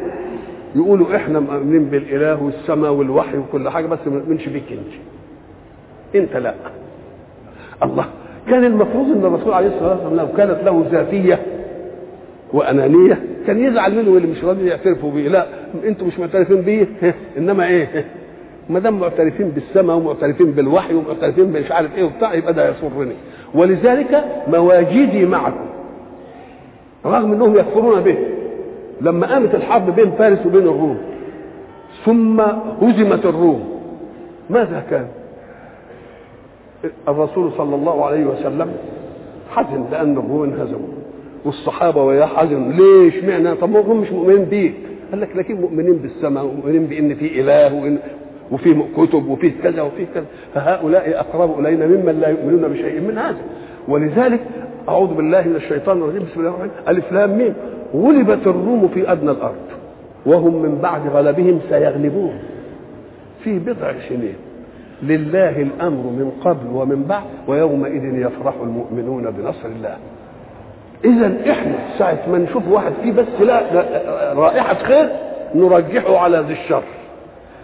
يقولوا 0.76 1.16
إحنا 1.16 1.40
مؤمنين 1.40 1.84
بالإله 1.84 2.42
والسماء 2.42 2.92
والوحي 2.92 3.38
وكل 3.38 3.68
حاجة 3.68 3.86
بس 3.86 3.98
ما 4.06 4.18
نؤمنش 4.18 4.48
بيك 4.48 4.64
أنت. 4.72 4.94
أنت 6.14 6.36
لا. 6.36 6.54
الله. 7.82 8.04
كان 8.50 8.64
المفروض 8.64 9.06
إن 9.06 9.24
الرسول 9.24 9.52
عليه 9.52 9.68
الصلاة 9.68 9.90
والسلام 9.90 10.16
لو 10.16 10.28
كانت 10.36 10.58
له 10.64 10.86
ذاتية 10.92 11.38
وأنانية 12.52 13.22
كان 13.46 13.64
يزعل 13.64 13.92
منه 13.96 14.16
اللي 14.16 14.28
مش 14.28 14.44
راضي 14.44 14.66
يعترفوا 14.66 15.12
بيه. 15.12 15.28
لا 15.28 15.46
أنتوا 15.84 16.06
مش 16.06 16.18
معترفين 16.18 16.62
بيه. 16.62 16.86
إنما 17.38 17.66
إيه؟ 17.68 18.04
ما 18.70 18.78
دام 18.78 19.00
معترفين 19.00 19.48
بالسماء 19.48 19.96
ومعترفين 19.96 20.50
بالوحي 20.52 20.94
ومعترفين 20.94 21.52
مش 21.52 21.72
عارف 21.72 21.96
إيه 21.96 22.04
وبتاع 22.04 22.34
يبقى 22.34 22.54
ده 22.54 22.70
يسرني. 22.70 23.14
ولذلك 23.54 24.24
مواجدي 24.48 25.26
معكم. 25.26 25.77
رغم 27.06 27.32
إنهم 27.32 27.56
يكفرون 27.56 28.00
به. 28.00 28.18
لما 29.00 29.26
قامت 29.26 29.54
الحرب 29.54 29.94
بين 29.94 30.10
فارس 30.10 30.46
وبين 30.46 30.62
الروم 30.62 30.98
ثم 32.04 32.40
هزمت 32.82 33.26
الروم 33.26 33.64
ماذا 34.50 34.84
كان؟ 34.90 35.06
الرسول 37.08 37.52
صلى 37.52 37.74
الله 37.74 38.04
عليه 38.04 38.26
وسلم 38.26 38.72
حزن 39.50 39.84
لأن 39.92 40.18
الروم 40.18 40.42
انهزموا 40.42 40.88
والصحابة 41.44 42.02
وياه 42.02 42.26
حزنوا 42.26 42.72
ليش 42.72 43.24
معنى؟ 43.24 43.54
طب 43.54 43.70
ما 43.70 43.80
هم 43.80 44.00
مش 44.00 44.12
مؤمنين 44.12 44.44
بيك. 44.44 44.74
قال 45.10 45.20
لك 45.20 45.36
لكن 45.36 45.60
مؤمنين 45.60 45.96
بالسماء 45.96 46.44
ومؤمنين 46.44 46.86
بإن 46.86 47.14
في 47.14 47.40
إله 47.40 47.74
وإن 47.74 47.98
وفي 48.52 48.82
كتب 48.96 49.28
وفي 49.28 49.50
كذا 49.50 49.82
وفي 49.82 50.06
كذا. 50.14 50.24
فهؤلاء 50.54 51.20
أقرب 51.20 51.60
إلينا 51.60 51.86
ممن 51.86 52.18
لا 52.20 52.28
يؤمنون 52.28 52.72
بشيء 52.72 53.00
من 53.00 53.18
هذا. 53.18 53.38
ولذلك 53.88 54.40
أعوذ 54.88 55.14
بالله 55.14 55.42
من 55.42 55.56
الشيطان 55.56 55.98
الرجيم. 55.98 56.22
بسم 56.22 56.40
الله 56.40 56.50
الرحمن 56.50 56.70
الرحيم. 56.70 56.96
ألف 56.96 57.12
لام 57.12 57.38
ميم. 57.38 57.54
غلبت 57.94 58.46
الروم 58.46 58.88
في 58.94 59.12
أدنى 59.12 59.30
الأرض. 59.30 59.66
وهم 60.26 60.62
من 60.62 60.78
بعد 60.82 61.08
غلبهم 61.08 61.60
سيغلبون. 61.68 62.38
في 63.44 63.58
بضع 63.58 63.92
سنين. 64.08 64.34
لله 65.02 65.62
الأمر 65.62 66.02
من 66.02 66.32
قبل 66.44 66.66
ومن 66.72 67.02
بعد 67.02 67.22
ويومئذ 67.48 68.04
يفرح 68.04 68.54
المؤمنون 68.62 69.30
بنصر 69.30 69.68
الله. 69.68 69.96
إذا 71.04 71.50
إحنا 71.50 71.74
ساعة 71.98 72.18
ما 72.32 72.38
نشوف 72.38 72.68
واحد 72.68 72.92
فيه 73.02 73.12
بس 73.12 73.40
لا 73.40 73.62
رائحة 74.34 74.74
خير 74.74 75.08
نرجحه 75.54 76.18
على 76.18 76.44
ذي 76.48 76.52
الشر. 76.52 76.82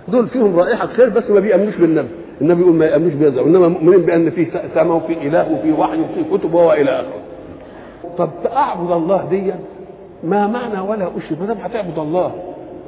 دول 0.08 0.28
فيهم 0.28 0.58
رائحة 0.58 0.86
خير 0.86 1.08
بس 1.08 1.30
ما 1.30 1.40
بيأمنوش 1.40 1.76
بالنبي 1.76 2.08
النبي 2.40 2.60
يقول 2.62 2.74
ما 2.74 2.86
يأمنوش 2.86 3.14
بهذا 3.14 3.40
إنما 3.40 3.68
مؤمنين 3.68 4.00
بأن 4.00 4.30
فيه 4.30 4.46
سماء 4.74 4.96
وفي 4.96 5.12
إله 5.12 5.52
وفي 5.52 5.72
وحي 5.72 6.00
وفي 6.00 6.38
كتب 6.38 6.54
والى 6.54 6.90
آخره. 6.90 7.20
طب 8.18 8.30
أعبد 8.56 8.92
الله 8.92 9.26
ديا؟ 9.30 9.58
ما 10.24 10.46
معنى 10.46 10.80
ولا 10.80 11.08
أشرك؟ 11.18 11.40
ما 11.40 11.46
دام 11.46 11.56
هتعبد 11.56 11.98
الله. 11.98 12.32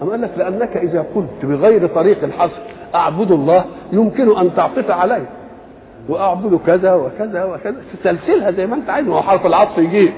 أما 0.03 0.11
قال 0.11 0.21
لك 0.21 0.31
لأنك 0.37 0.77
إذا 0.77 1.05
قلت 1.15 1.45
بغير 1.45 1.87
طريق 1.87 2.25
الحصر 2.25 2.61
أعبد 2.95 3.33
الله 3.33 3.65
يمكن 3.93 4.37
أن 4.37 4.55
تعطف 4.55 4.91
عليه 4.91 5.27
وأعبد 6.09 6.61
كذا 6.67 6.95
وكذا 6.95 7.45
وكذا. 7.45 7.77
تسلسلها 8.03 8.51
زي 8.51 8.67
ما 8.67 8.75
أنت 8.77 8.91
عايز 8.91 9.07
ما 9.07 9.17
هو 9.17 9.23
حرف 9.23 9.47
العطف 9.47 9.79
يجيب 9.79 10.13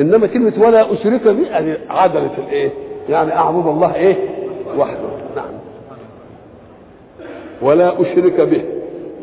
إنما 0.00 0.26
كلمة 0.26 0.52
ولا 0.58 0.92
أشرك 0.92 1.28
به 1.28 1.46
عدلت 1.90 2.32
الإيه؟ 2.38 2.70
يعني 3.08 3.36
أعبد 3.36 3.66
الله 3.66 3.94
إيه؟ 3.94 4.16
وحده. 4.78 5.19
ولا 7.62 8.02
أشرك 8.02 8.40
به. 8.40 8.62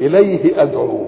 إليه 0.01 0.61
أدعو 0.61 1.05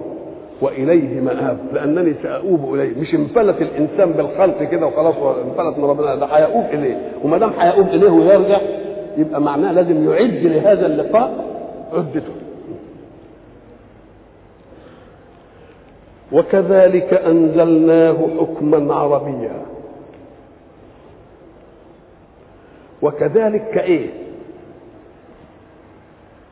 وإليه 0.61 1.19
مآب. 1.21 1.57
لأنني 1.73 2.13
سأؤوب 2.23 2.73
إليه. 2.75 2.99
مش 3.01 3.13
انفلت 3.15 3.61
الإنسان 3.61 4.11
بالخلق 4.11 4.63
كده 4.63 4.85
وخلاص 4.87 5.15
انفلت 5.17 5.77
من 5.77 5.83
ربنا. 5.85 6.15
ده 6.15 6.25
هيؤوب 6.25 6.65
إليه. 6.73 7.11
وما 7.23 7.37
دام 7.37 7.51
هيؤوب 7.59 7.87
إليه 7.87 8.09
ويرجع 8.09 8.57
يبقى 9.17 9.41
معناه 9.41 9.71
لازم 9.71 10.09
يعد 10.11 10.45
لهذا 10.45 10.85
اللقاء 10.85 11.45
عدته. 11.93 12.33
وكذلك 16.31 17.13
أنزلناه 17.13 18.27
حكما 18.39 18.93
عربيا. 18.95 19.51
وكذلك 23.01 23.69
كايه 23.73 24.09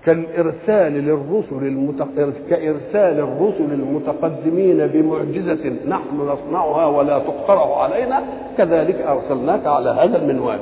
كالإرسال 0.08 0.94
للرسل. 0.94 2.34
كإرسال 2.50 3.20
الرسل 3.20 3.72
المتقدمين 3.74 4.88
بمعجزة 4.88 5.74
نحن 5.88 6.18
نصنعها 6.28 6.86
ولا 6.86 7.20
تقترح 7.20 7.78
علينا 7.78 8.22
كذلك 8.58 8.96
أرسلناك 9.02 9.68
على 9.68 9.90
هذا 9.90 10.18
المنوال. 10.18 10.60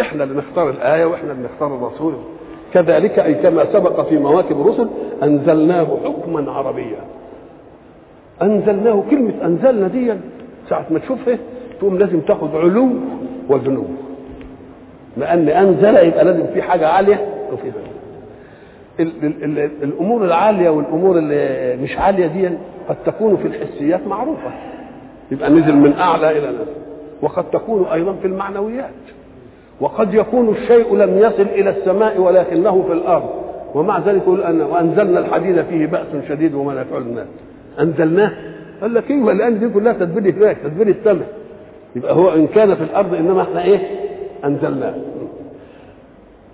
إحنا 0.00 0.24
اللي 0.24 0.34
نختار 0.38 0.70
الآية 0.70 1.04
وإحنا 1.04 1.32
اللي 1.32 1.44
نختار 1.54 1.74
الرسول. 1.74 2.14
كذلك 2.74 3.18
أي 3.18 3.34
كما 3.34 3.64
سبق 3.72 4.00
في 4.08 4.18
مواكب 4.18 4.60
الرسل 4.60 4.88
أنزلناه 5.22 5.86
حكما 6.04 6.52
عربيا. 6.52 6.98
أنزلناه 8.42 9.02
كلمة 9.10 9.32
أنزلنا 9.44 9.88
دي 9.88 10.14
ساعة 10.68 10.86
ما 10.90 10.98
تشوفها 10.98 11.38
تقوم 11.78 11.98
لازم 11.98 12.20
تاخد 12.20 12.56
علو 12.56 12.88
وجنو 13.48 13.84
لأن 15.16 15.48
أنزل 15.48 15.96
يبقى 15.96 16.24
لازم 16.24 16.46
في 16.54 16.62
حاجة 16.62 16.88
عالية 16.88 17.26
وفي 17.52 17.62
حاجة 17.72 17.97
الأمور 19.82 20.24
العالية 20.24 20.70
والأمور 20.70 21.18
اللي 21.18 21.76
مش 21.82 21.98
عالية 21.98 22.26
دي 22.26 22.48
قد 22.88 22.96
تكون 23.06 23.36
في 23.36 23.48
الحسيات 23.48 24.06
معروفة. 24.06 24.50
يبقى 25.30 25.50
نزل 25.50 25.76
من 25.76 25.92
أعلى 25.92 26.30
إلى 26.30 26.48
نزل. 26.48 26.66
وقد 27.22 27.50
تكون 27.50 27.84
أيضا 27.84 28.12
في 28.12 28.26
المعنويات. 28.26 28.90
وقد 29.80 30.14
يكون 30.14 30.48
الشيء 30.48 30.96
لم 30.96 31.18
يصل 31.18 31.42
إلى 31.42 31.70
السماء 31.70 32.20
ولكنه 32.20 32.82
في 32.86 32.92
الأرض. 32.92 33.30
ومع 33.74 33.98
ذلك 33.98 34.22
يقول 34.22 34.40
أن 34.42 34.60
وأنزلنا 34.60 35.18
الحديد 35.20 35.62
فيه 35.62 35.86
بأس 35.86 36.06
شديد 36.28 36.54
ومنافع 36.54 36.98
للناس 36.98 37.26
أنزلناه؟ 37.80 38.32
قال 38.80 38.94
لك 38.94 39.10
أيوه 39.10 39.32
لأن 39.32 39.58
دي 39.58 39.68
كلها 39.68 39.92
تدبير 39.92 40.34
هناك 40.34 40.56
تدبير 40.64 40.88
السماء. 40.88 41.28
يبقى 41.96 42.14
هو 42.14 42.28
إن 42.34 42.46
كان 42.46 42.74
في 42.74 42.82
الأرض 42.82 43.14
إنما 43.14 43.42
إحنا 43.42 43.64
إيه؟ 43.64 43.78
أنزلناه. 44.44 44.94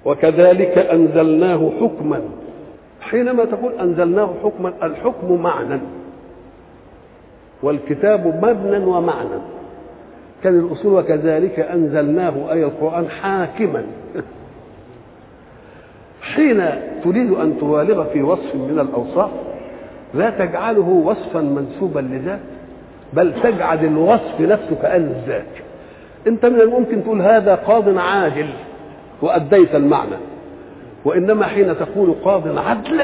وكذلك 0.05 0.79
أنزلناه 0.79 1.71
حكما. 1.81 2.21
حينما 3.11 3.45
تقول 3.45 3.73
أنزلناه 3.73 4.35
حكما 4.45 4.73
الحكم 4.83 5.43
معنى. 5.43 5.81
والكتاب 7.63 8.27
مبنى 8.45 8.85
ومعنى. 8.85 9.41
كان 10.43 10.59
الاصول 10.59 10.93
وكذلك 10.93 11.61
أنزلناه 11.61 12.53
أي 12.53 12.65
القرآن 12.65 13.09
حاكما. 13.09 13.87
حين 16.35 16.65
تريد 17.05 17.31
أن 17.31 17.59
تبالغ 17.61 18.05
في 18.05 18.23
وصف 18.23 18.55
من 18.55 18.79
الأوصاف 18.81 19.31
لا 20.15 20.31
تجعله 20.31 20.89
وصفا 20.89 21.41
منسوبا 21.41 22.01
لذات 22.01 22.41
بل 23.13 23.35
تجعل 23.43 23.85
الوصف 23.85 24.41
نفسه 24.41 24.77
كأنه 24.83 25.11
الذات 25.11 25.65
أنت 26.27 26.47
من 26.47 26.61
الممكن 26.61 27.05
تقول 27.05 27.23
هذا 27.23 27.55
قاض 27.55 27.99
عادل 27.99 28.47
وأديت 29.23 29.75
المعنى. 29.75 30.17
وإنما 31.05 31.47
حين 31.47 31.77
تقول 31.79 32.15
قاض 32.25 32.59
عدل 32.59 33.03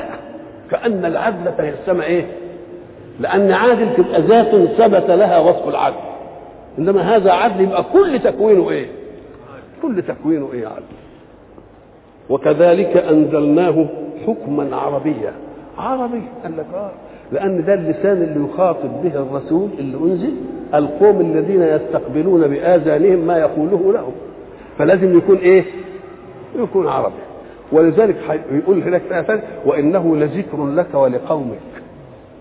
كأن 0.70 1.04
العدل 1.04 1.52
تيسم 1.56 2.00
إيه؟ 2.00 2.26
لأن 3.20 3.52
عادل 3.52 3.96
تبقى 3.96 4.20
ذات 4.20 4.54
ثبت 4.78 5.10
لها 5.10 5.38
وصف 5.38 5.68
العدل. 5.68 5.96
إنما 6.78 7.16
هذا 7.16 7.32
عدل 7.32 7.60
يبقى 7.60 7.84
كل 7.92 8.18
تكوينه 8.24 8.70
إيه؟ 8.70 8.86
كل 9.82 10.02
تكوينه 10.02 10.48
إيه 10.52 10.66
عدل. 10.66 10.82
وكذلك 12.30 12.96
أنزلناه 12.96 13.86
حكما 14.26 14.76
عربيا. 14.76 15.32
عربي 15.78 16.22
قال 16.42 16.56
لك 16.56 16.66
آه. 16.74 16.90
لأن 17.32 17.64
ده 17.64 17.74
اللسان 17.74 18.22
اللي 18.22 18.44
يخاطب 18.48 19.02
به 19.02 19.14
الرسول 19.14 19.68
اللي 19.78 19.96
أنزل 19.96 20.32
القوم 20.74 21.20
الذين 21.20 21.62
يستقبلون 21.62 22.48
بآذانهم 22.48 23.18
ما 23.18 23.38
يقوله 23.38 23.92
لهم. 23.92 24.12
فلازم 24.78 25.18
يكون 25.18 25.36
إيه؟ 25.36 25.64
يكون 26.58 26.88
عربي. 26.88 27.14
ولذلك 27.72 28.16
يقول 28.52 28.82
هناك 28.82 29.00
في 29.08 29.14
آية 29.18 29.40
وإنه 29.66 30.16
لذكر 30.16 30.66
لك 30.66 30.94
ولقومك. 30.94 31.58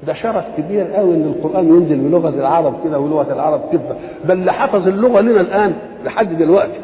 ده 0.07 0.13
شرف 0.13 0.43
كبير 0.57 0.87
قوي 0.91 1.13
إن 1.15 1.33
القرآن 1.35 1.67
ينزل 1.67 1.95
بلغة 1.97 2.29
العرب 2.29 2.75
كده 2.83 2.99
ولغة 2.99 3.33
العرب 3.33 3.61
تبقى 3.71 3.95
بل 4.25 4.31
اللي 4.33 4.53
حفظ 4.53 4.87
اللغة 4.87 5.21
لنا 5.21 5.41
الآن 5.41 5.73
لحد 6.05 6.37
دلوقتي. 6.37 6.79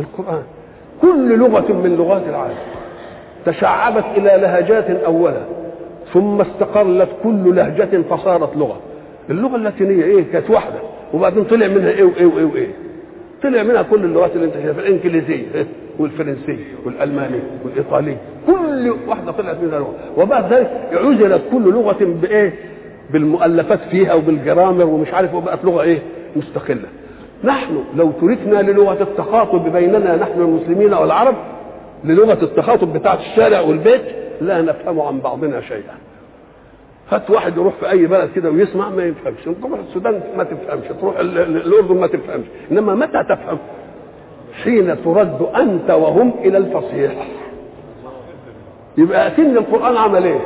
القرآن. 0.00 0.42
كل 1.02 1.38
لغة 1.38 1.72
من 1.72 1.96
لغات 1.96 2.22
العالم 2.28 2.54
تشعبت 3.46 4.04
إلى 4.16 4.42
لهجات 4.42 4.90
اولا 4.90 5.40
ثم 6.12 6.40
استقلت 6.40 7.08
كل 7.22 7.56
لهجة 7.56 8.02
فصارت 8.10 8.56
لغة. 8.56 8.76
اللغة 9.30 9.56
اللاتينية 9.56 10.04
إيه؟ 10.04 10.24
كانت 10.32 10.50
واحدة 10.50 10.78
وبعدين 11.14 11.44
طلع 11.44 11.66
منها 11.66 11.88
إيه 11.90 12.04
وإيه 12.04 12.26
وإيه 12.26 12.44
وإيه. 12.44 12.68
طلع 13.42 13.62
منها 13.62 13.82
كل 13.82 14.04
اللغات 14.04 14.30
اللي 14.34 14.46
انت 14.46 14.54
شايفها 14.54 14.80
الانجليزيه 14.82 15.66
والفرنسيه 15.98 16.64
والالمانيه 16.86 17.42
والايطاليه 17.64 18.16
كل 18.46 18.94
واحدة 19.08 19.32
طلعت 19.32 19.56
منها 19.62 19.78
لغة. 19.78 19.94
وبعد 20.16 20.52
ذلك 20.52 20.88
عزلت 20.92 21.42
كل 21.52 21.62
لغة 21.62 21.96
بإيه؟ 22.00 22.54
بالمؤلفات 23.10 23.80
فيها 23.90 24.14
وبالجرامر 24.14 24.84
ومش 24.84 25.14
عارف 25.14 25.34
وبقت 25.34 25.64
لغة 25.64 25.82
إيه؟ 25.82 25.98
مستقلة. 26.36 26.88
نحن 27.44 27.84
لو 27.96 28.10
تركنا 28.10 28.62
للغة 28.62 29.02
التخاطب 29.02 29.72
بيننا 29.72 30.16
نحن 30.16 30.40
المسلمين 30.40 30.94
والعرب 30.94 31.34
للغة 32.04 32.38
التخاطب 32.44 32.92
بتاعه 32.92 33.18
الشارع 33.20 33.60
والبيت 33.60 34.02
لا 34.40 34.62
نفهم 34.62 35.00
عن 35.00 35.18
بعضنا 35.20 35.60
شيئا. 35.60 35.94
هات 37.10 37.30
واحد 37.30 37.56
يروح 37.56 37.74
في 37.74 37.90
أي 37.90 38.06
بلد 38.06 38.30
كده 38.34 38.50
ويسمع 38.50 38.88
ما 38.88 39.04
يفهمش. 39.04 39.44
تروح 39.62 39.78
السودان 39.88 40.20
ما 40.36 40.44
تفهمش 40.44 40.84
تروح 41.00 41.18
الأردن 41.18 41.94
ما 42.00 42.06
تفهمش. 42.06 42.44
إنما 42.72 42.94
متى 42.94 43.24
تفهم؟ 43.28 43.58
حين 44.64 45.02
ترد 45.04 45.46
أنت 45.56 45.90
وهم 45.90 46.32
إلى 46.44 46.58
الفصيح. 46.58 47.12
يبقى 48.98 49.26
اكن 49.26 49.56
القرآن 49.56 49.96
عمل 49.96 50.24
إيه؟ 50.24 50.40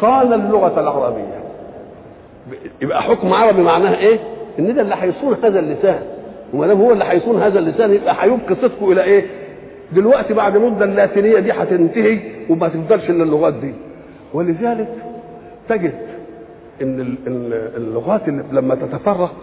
صان 0.00 0.32
اللغة 0.32 0.80
العربية. 0.80 1.40
يبقى 2.82 3.02
حكم 3.02 3.32
عربي 3.32 3.62
معناها 3.62 3.98
إيه؟ 3.98 4.18
إن 4.58 4.74
ده 4.74 4.82
اللي 4.82 4.94
هيصون 4.98 5.36
هذا 5.44 5.58
اللسان. 5.60 6.00
وما 6.54 6.66
دام 6.66 6.80
هو 6.80 6.92
اللي 6.92 7.04
هيصون 7.04 7.42
هذا 7.42 7.58
اللسان 7.58 7.92
يبقى 7.94 8.14
هيبقي 8.18 8.54
صدقه 8.62 8.92
إلى 8.92 9.02
إيه؟ 9.04 9.26
دلوقتي 9.92 10.34
بعد 10.34 10.56
مدة 10.56 10.84
اللاتينية 10.84 11.38
دي 11.38 11.52
هتنتهي 11.52 12.18
وما 12.50 12.68
تفضلش 12.68 13.10
إلا 13.10 13.22
اللغات 13.24 13.54
دي. 13.54 13.74
ولذلك 14.34 14.88
تجد 15.68 15.94
إن 16.82 17.16
اللغات 17.76 18.28
لما 18.52 18.74
تتفرق 18.74 19.34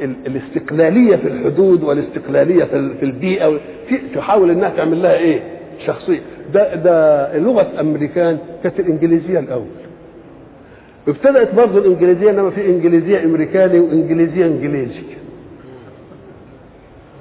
الاستقلالية 0.00 1.16
في 1.16 1.28
الحدود 1.28 1.82
والاستقلالية 1.82 2.64
في 3.00 3.02
البيئة 3.02 3.60
تحاول 4.14 4.50
إنها 4.50 4.68
تعمل 4.68 5.02
لها 5.02 5.14
إيه؟ 5.18 5.40
شخصية. 5.86 6.20
ده 6.54 6.74
ده 6.74 7.38
لغة 7.38 7.80
أمريكان 7.80 8.38
كانت 8.62 8.80
الإنجليزية 8.80 9.38
الأول. 9.38 9.66
ابتدأت 11.08 11.54
برضه 11.54 11.78
الإنجليزية 11.78 12.30
إنما 12.30 12.50
في 12.50 12.66
إنجليزية 12.66 13.24
أمريكاني 13.24 13.78
وإنجليزية 13.80 14.46
إنجليزي. 14.46 15.00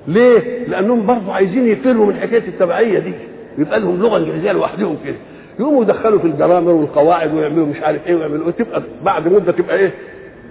ليه؟ 0.07 0.67
لأنهم 0.67 1.05
برضه 1.05 1.33
عايزين 1.33 1.67
يفروا 1.67 2.05
من 2.05 2.15
حكاية 2.15 2.47
التبعية 2.47 2.99
دي. 2.99 3.13
يبقى 3.57 3.79
لهم 3.79 4.01
لغة 4.01 4.17
إنجليزية 4.17 4.51
لوحدهم 4.51 4.97
كده. 5.05 5.15
يقوموا 5.59 5.83
يدخلوا 5.83 6.19
في 6.19 6.25
الجرامر 6.27 6.71
والقواعد 6.71 7.33
ويعملوا 7.35 7.65
مش 7.65 7.81
عارف 7.81 8.07
إيه 8.07 8.15
ويعملوا 8.15 8.45
إيه 8.47 8.51
تبقى 8.53 8.81
بعد 9.05 9.27
مدة 9.27 9.51
تبقى 9.51 9.75
إيه؟ 9.75 9.91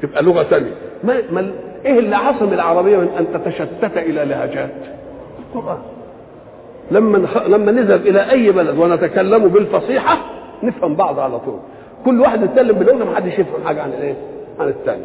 تبقى 0.02 0.22
لغة 0.22 0.42
ثانية 0.42 0.72
ما, 1.04 1.14
ما 1.32 1.50
إيه 1.86 1.98
اللي 1.98 2.16
عصم 2.16 2.52
العربية 2.52 2.96
من 2.96 3.08
أن 3.18 3.26
تتشتت 3.34 3.96
إلى 3.96 4.24
لهجات؟ 4.24 4.70
القرآن 5.54 5.78
لما. 6.90 7.28
لما 7.48 7.72
نذهب 7.72 8.06
إلى 8.06 8.30
أي 8.30 8.52
بلد 8.52 8.78
ونتكلم 8.78 9.48
بالفصيحة 9.48 10.18
نفهم 10.62 10.94
بعض 10.94 11.18
على 11.18 11.38
طول 11.38 11.58
كل 12.04 12.20
واحد 12.20 12.42
يتكلم 12.42 12.76
باللغة 12.76 13.04
ما 13.04 13.14
حدش 13.16 13.32
يفهم 13.38 13.64
حاجة 13.64 13.82
عن 13.82 13.90
الايه؟ 13.90 14.14
عن 14.60 14.68
الثاني 14.68 15.02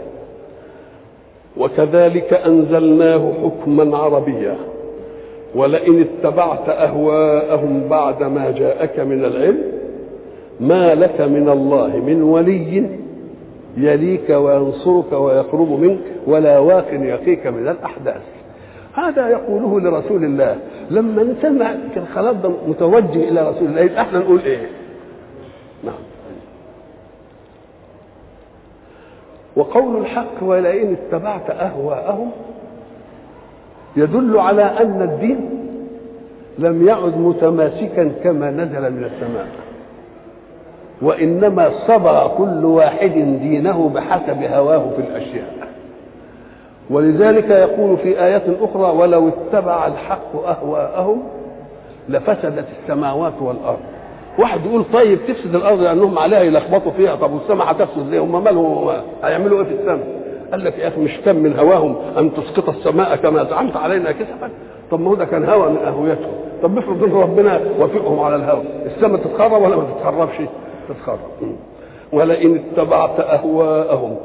وكذلك 1.57 2.33
أنزلناه 2.33 3.33
حكما 3.43 3.97
عربيا 3.97 4.55
ولئن 5.55 6.01
اتبعت 6.01 6.69
أهواءهم 6.69 7.87
بعد 7.89 8.23
ما 8.23 8.51
جاءك 8.51 8.99
من 8.99 9.25
العلم 9.25 9.57
ما 10.59 10.95
لك 10.95 11.21
من 11.21 11.49
الله 11.49 11.87
من 11.87 12.23
ولي 12.23 12.89
يليك 13.77 14.29
وينصرك 14.29 15.11
ويقرب 15.13 15.79
منك 15.79 15.99
ولا 16.27 16.59
واق 16.59 16.87
يقيك 16.91 17.47
من 17.47 17.67
الأحداث. 17.67 18.21
هذا 18.93 19.29
يقوله 19.29 19.79
لرسول 19.79 20.23
الله. 20.23 20.57
لما 20.91 21.23
نسمع 21.23 21.75
الخلاف 21.97 22.35
ده 22.43 22.51
متوجه 22.67 23.29
إلى 23.29 23.49
رسول 23.49 23.67
الله. 23.67 23.81
يبقى 23.81 24.01
أحنا 24.01 24.19
نقول 24.19 24.39
إيه؟ 24.39 24.69
نعم. 25.83 25.95
وقول 29.55 29.97
الحق 30.01 30.43
ولئن 30.43 30.93
اتبعت 30.95 31.49
أهواءهم 31.49 32.31
يدل 33.97 34.37
على 34.37 34.63
أن 34.63 35.01
الدين 35.01 35.49
لم 36.59 36.87
يعد 36.87 37.17
متماسكا 37.17 38.11
كما 38.23 38.51
نزل 38.51 38.91
من 38.93 39.03
السماء. 39.03 39.47
وإنما 41.01 41.71
صبغ 41.87 42.27
كل 42.37 42.65
واحد 42.65 43.11
دينه 43.41 43.89
بحسب 43.89 44.43
هواه 44.43 44.89
في 44.95 45.01
الأشياء. 45.01 45.55
ولذلك 46.89 47.49
يقول 47.49 47.97
في 47.97 48.23
آيات 48.23 48.43
أخرى 48.61 48.91
ولو 48.97 49.27
اتبع 49.29 49.87
الحق 49.87 50.35
أهواءهم 50.47 51.23
لفسدت 52.09 52.65
السماوات 52.81 53.33
والأرض. 53.41 53.79
واحد 54.39 54.65
يقول 54.65 54.83
طيب 54.93 55.19
تفسد 55.27 55.55
الأرض 55.55 55.79
لأنهم 55.79 56.19
عليها 56.19 56.39
يلخبطوا 56.39 56.91
فيها. 56.91 57.15
طب 57.15 57.33
والسماء 57.33 57.71
هتفسد 57.71 58.09
ليه؟ 58.09 58.19
هم 58.19 58.43
مالهم؟ 58.43 58.91
هيعملوا 59.23 59.59
إيه 59.59 59.63
في 59.65 59.73
السماء؟ 59.73 60.07
قال 60.51 60.63
لك 60.63 60.79
يا 60.79 60.87
أخي 60.87 61.01
مش 61.01 61.17
كان 61.25 61.35
من 61.35 61.59
هواهم 61.59 61.95
أن 62.17 62.33
تسقط 62.33 62.69
السماء 62.69 63.15
كما 63.15 63.43
زعمت 63.43 63.77
علينا 63.77 64.11
كسفا. 64.11 64.49
طب 64.91 64.99
ما 64.99 65.09
هو 65.09 65.15
ده 65.15 65.25
كان 65.25 65.49
هوى 65.49 65.69
من 65.69 65.77
أهويتهم. 65.77 66.31
طب 66.63 66.77
افرض 66.77 67.03
إن 67.03 67.11
ربنا 67.11 67.59
وافقهم 67.79 68.19
على 68.19 68.35
الهوى. 68.35 68.63
السماء 68.85 69.21
تتخرب 69.21 69.61
ولا 69.61 69.75
ما 69.75 69.83
تتخربش؟ 69.83 70.35
تتخرب 70.89 71.55
ولئن 72.13 72.55
اتبعت 72.59 73.19
أهواءهم 73.19 74.15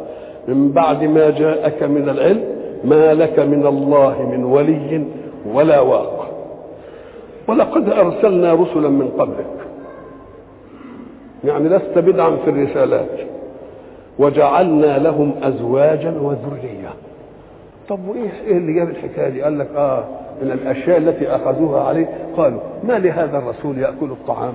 من 0.49 0.73
بعد 0.73 1.05
ما 1.05 1.31
جاءك 1.31 1.83
من 1.83 2.09
العلم 2.09 2.45
ما 2.85 3.15
لك 3.15 3.39
من 3.39 3.67
الله 3.67 4.23
من 4.33 4.45
ولي 4.45 5.05
ولا 5.55 5.81
واق. 5.81 6.27
ولقد 7.49 7.89
أرسلنا 7.89 8.53
رسلا 8.55 8.89
من 8.89 9.09
قبلك. 9.19 9.47
يعني 11.45 11.69
لست 11.69 11.99
بدعا 11.99 12.37
في 12.45 12.51
الرسالات. 12.51 13.19
وجعلنا 14.19 14.99
لهم 14.99 15.35
أزواجا 15.43 16.15
وذرية. 16.21 16.91
طب 17.89 18.09
وايه 18.09 18.31
إيه 18.47 18.57
اللي 18.57 18.73
جاب 18.73 18.89
الحكاية 18.89 19.29
دي؟ 19.29 19.43
قال 19.43 19.59
لك 19.59 19.69
آه 19.77 20.05
من 20.43 20.51
الأشياء 20.53 20.99
التي 20.99 21.29
أخذوها 21.29 21.83
عليه. 21.83 22.09
قالوا 22.37 22.61
ما 22.85 22.99
لهذا 22.99 23.39
الرسول 23.39 23.79
يأكل 23.79 24.11
الطعام؟ 24.11 24.55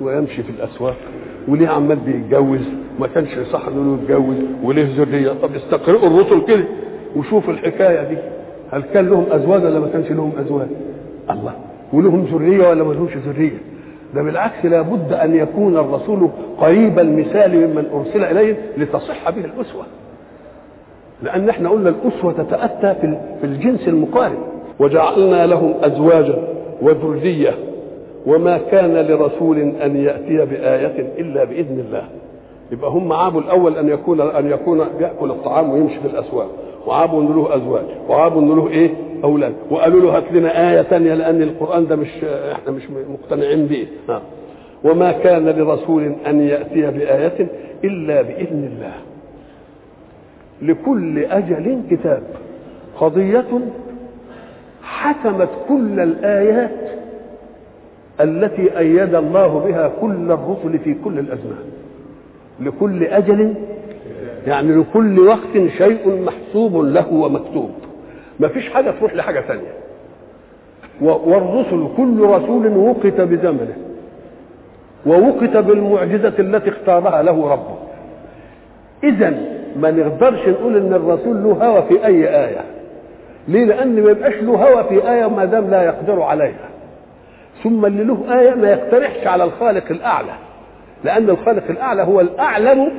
ويمشي 0.00 0.42
في 0.42 0.50
الأسواق 0.50 0.96
وليه 1.48 1.68
عمال 1.68 1.96
بيتجوز؟ 1.96 2.60
ما 3.00 3.06
كانش 3.06 3.36
يصح 3.36 3.66
إنه 3.68 3.98
يتجوز 4.02 4.36
وليه 4.62 4.86
ذرية؟ 4.96 5.30
طب 5.42 5.54
استقرئوا 5.54 6.06
الرسل 6.06 6.40
كده 6.46 6.64
وشوفوا 7.16 7.52
الحكاية 7.52 8.08
دي. 8.08 8.16
هل 8.72 8.82
كان 8.82 9.08
لهم 9.08 9.24
أزواج 9.30 9.64
ولا 9.64 9.80
ما 9.80 9.88
كانش 9.88 10.10
لهم 10.10 10.32
أزواج؟ 10.38 10.66
الله. 11.30 11.52
ولهم 11.92 12.24
ذرية 12.24 12.68
ولا 12.68 12.84
ما 12.84 12.92
لهمش 12.92 13.16
ذرية؟ 13.16 13.58
ده 14.14 14.22
بالعكس 14.22 14.64
لابد 14.64 15.12
أن 15.12 15.34
يكون 15.36 15.76
الرسول 15.76 16.28
قريب 16.58 16.98
المثال 16.98 17.56
ممن 17.56 17.84
أرسل 17.94 18.24
إليه 18.24 18.56
لتصح 18.76 19.30
به 19.30 19.44
الأسوة. 19.44 19.84
لأن 21.22 21.48
إحنا 21.48 21.68
قلنا 21.68 21.88
الأسوة 21.88 22.32
تتأتى 22.32 22.94
في 23.40 23.44
الجنس 23.46 23.88
المقارب 23.88 24.38
وجعلنا 24.78 25.46
لهم 25.46 25.74
أزواجا 25.82 26.48
وذرية 26.82 27.50
وما 28.26 28.58
كان 28.70 28.94
لرسول 28.96 29.58
أن 29.58 29.96
يأتي 29.96 30.44
بآية 30.44 31.12
إلا 31.18 31.44
بإذن 31.44 31.80
الله. 31.86 32.02
يبقى 32.72 32.90
هم 32.90 33.12
عابوا 33.12 33.40
الأول 33.40 33.76
أن 33.78 33.88
يكون 33.88 34.20
أن 34.20 34.50
يكون 34.50 34.78
يأكل 35.00 35.30
الطعام 35.30 35.70
ويمشي 35.70 36.00
في 36.00 36.06
الأسواق. 36.06 36.48
وعابوا 36.86 37.22
إن 37.22 37.26
له 37.26 37.56
أزواج. 37.56 37.84
وعابوا 38.08 38.40
إن 38.42 38.48
له 38.48 38.68
إيه؟ 38.68 38.90
أولاد. 39.24 39.54
وقالوا 39.70 40.00
له 40.00 40.16
هات 40.16 40.32
لنا 40.32 40.70
آية 40.70 40.82
ثانية 40.82 41.14
لأن 41.14 41.42
القرآن 41.42 41.86
ده 41.86 41.96
مش 41.96 42.24
إحنا 42.52 42.72
مش 42.72 42.82
مقتنعين 42.90 43.66
به 43.66 43.86
ها. 44.08 44.22
وما 44.84 45.12
كان 45.12 45.48
لرسول 45.48 46.14
أن 46.26 46.40
يأتي 46.40 46.80
بآية 46.90 47.48
إلا 47.84 48.22
بإذن 48.22 48.70
الله. 48.72 48.92
لكل 50.62 51.18
أجل 51.18 51.82
كتاب. 51.90 52.22
قضية 53.00 53.44
حكمت 54.82 55.48
كل 55.68 56.00
الآيات 56.00 56.70
التي 58.20 58.78
أيد 58.78 59.14
الله 59.14 59.58
بها 59.58 59.90
كل 60.00 60.32
الرسل 60.32 60.78
في 60.78 60.94
كل 61.04 61.18
الأزمان. 61.18 61.64
لكل 62.60 63.04
أجل 63.04 63.54
يعني 64.46 64.72
لكل 64.74 65.20
وقت 65.20 65.68
شيء 65.78 66.22
محسوب 66.26 66.76
له 66.76 67.12
ومكتوب. 67.12 67.70
ما 68.40 68.48
فيش 68.48 68.68
حاجة 68.68 68.90
تروح 68.90 69.14
لحاجة 69.14 69.40
ثانية. 69.40 69.72
والرسل 71.00 71.88
كل 71.96 72.20
رسول 72.20 72.76
وقت 72.76 73.20
بزمنه. 73.20 73.76
ووقت 75.06 75.56
بالمعجزة 75.56 76.32
التي 76.38 76.70
اختارها 76.70 77.22
له 77.22 77.52
ربه. 77.52 77.76
إذا 79.04 79.34
ما 79.76 79.90
نقدرش 79.90 80.48
نقول 80.48 80.76
إن 80.76 80.94
الرسول 80.94 81.44
له 81.44 81.66
هوى 81.66 81.82
في 81.82 82.06
أي 82.06 82.44
آية. 82.44 82.64
ليه؟ 83.48 83.64
لأن 83.64 84.02
ما 84.02 84.10
يبقاش 84.10 84.34
له 84.34 84.52
هوى 84.52 84.84
في 84.84 85.10
آية 85.10 85.26
ما 85.26 85.44
دام 85.44 85.70
لا 85.70 85.82
يقدر 85.82 86.22
عليها. 86.22 86.68
ثم 87.62 87.86
اللي 87.86 88.04
له 88.04 88.40
آية 88.40 88.54
ما 88.54 88.70
يقترحش 88.70 89.26
على 89.26 89.44
الخالق 89.44 89.84
الأعلى. 89.90 90.32
لأن 91.04 91.30
الخالق 91.30 91.64
الأعلى 91.70 92.02
هو 92.02 92.20
الأعلم 92.20 92.92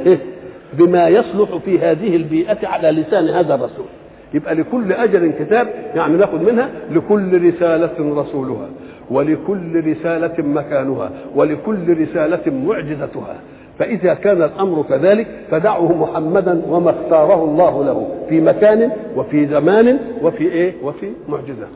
بما 0.73 1.07
يصلح 1.07 1.57
في 1.65 1.79
هذه 1.79 2.15
البيئة 2.15 2.67
على 2.67 2.91
لسان 2.91 3.27
هذا 3.29 3.55
الرسول. 3.55 3.85
يبقى 4.33 4.55
لكل 4.55 4.93
أجل 4.93 5.31
كتاب 5.39 5.67
يعني 5.95 6.17
ناخذ 6.17 6.51
منها 6.51 6.69
لكل 6.91 7.47
رسالة 7.53 8.21
رسولها 8.21 8.67
ولكل 9.11 9.87
رسالة 9.91 10.43
مكانها 10.43 11.09
ولكل 11.35 12.01
رسالة 12.01 12.51
معجزتها. 12.67 13.35
فإذا 13.79 14.13
كان 14.13 14.41
الأمر 14.41 14.83
كذلك 14.89 15.27
فدعه 15.51 15.93
محمدا 15.97 16.61
وما 16.69 16.89
اختاره 16.89 17.43
الله 17.43 17.83
له 17.83 18.07
في 18.29 18.41
مكان 18.41 18.91
وفي 19.15 19.47
زمان 19.47 19.99
وفي 20.21 20.43
إيه؟ 20.43 20.73
وفي 20.83 21.11
معجزة. 21.29 21.67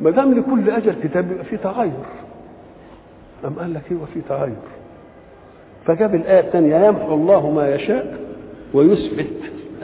ما 0.00 0.10
دام 0.10 0.34
لكل 0.38 0.70
أجل 0.70 0.94
كتاب 1.02 1.32
يبقى 1.32 1.44
في 1.44 1.56
تغير. 1.56 1.92
أم 3.44 3.54
قال 3.58 3.74
لك 3.74 3.82
إيه؟ 3.90 3.96
وفي 4.02 4.20
تغير. 4.28 4.56
فجاب 5.86 6.14
الآية 6.14 6.40
الثانية 6.40 6.86
يمحو 6.86 7.14
الله 7.14 7.50
ما 7.50 7.74
يشاء 7.74 8.16
ويثبت 8.74 9.26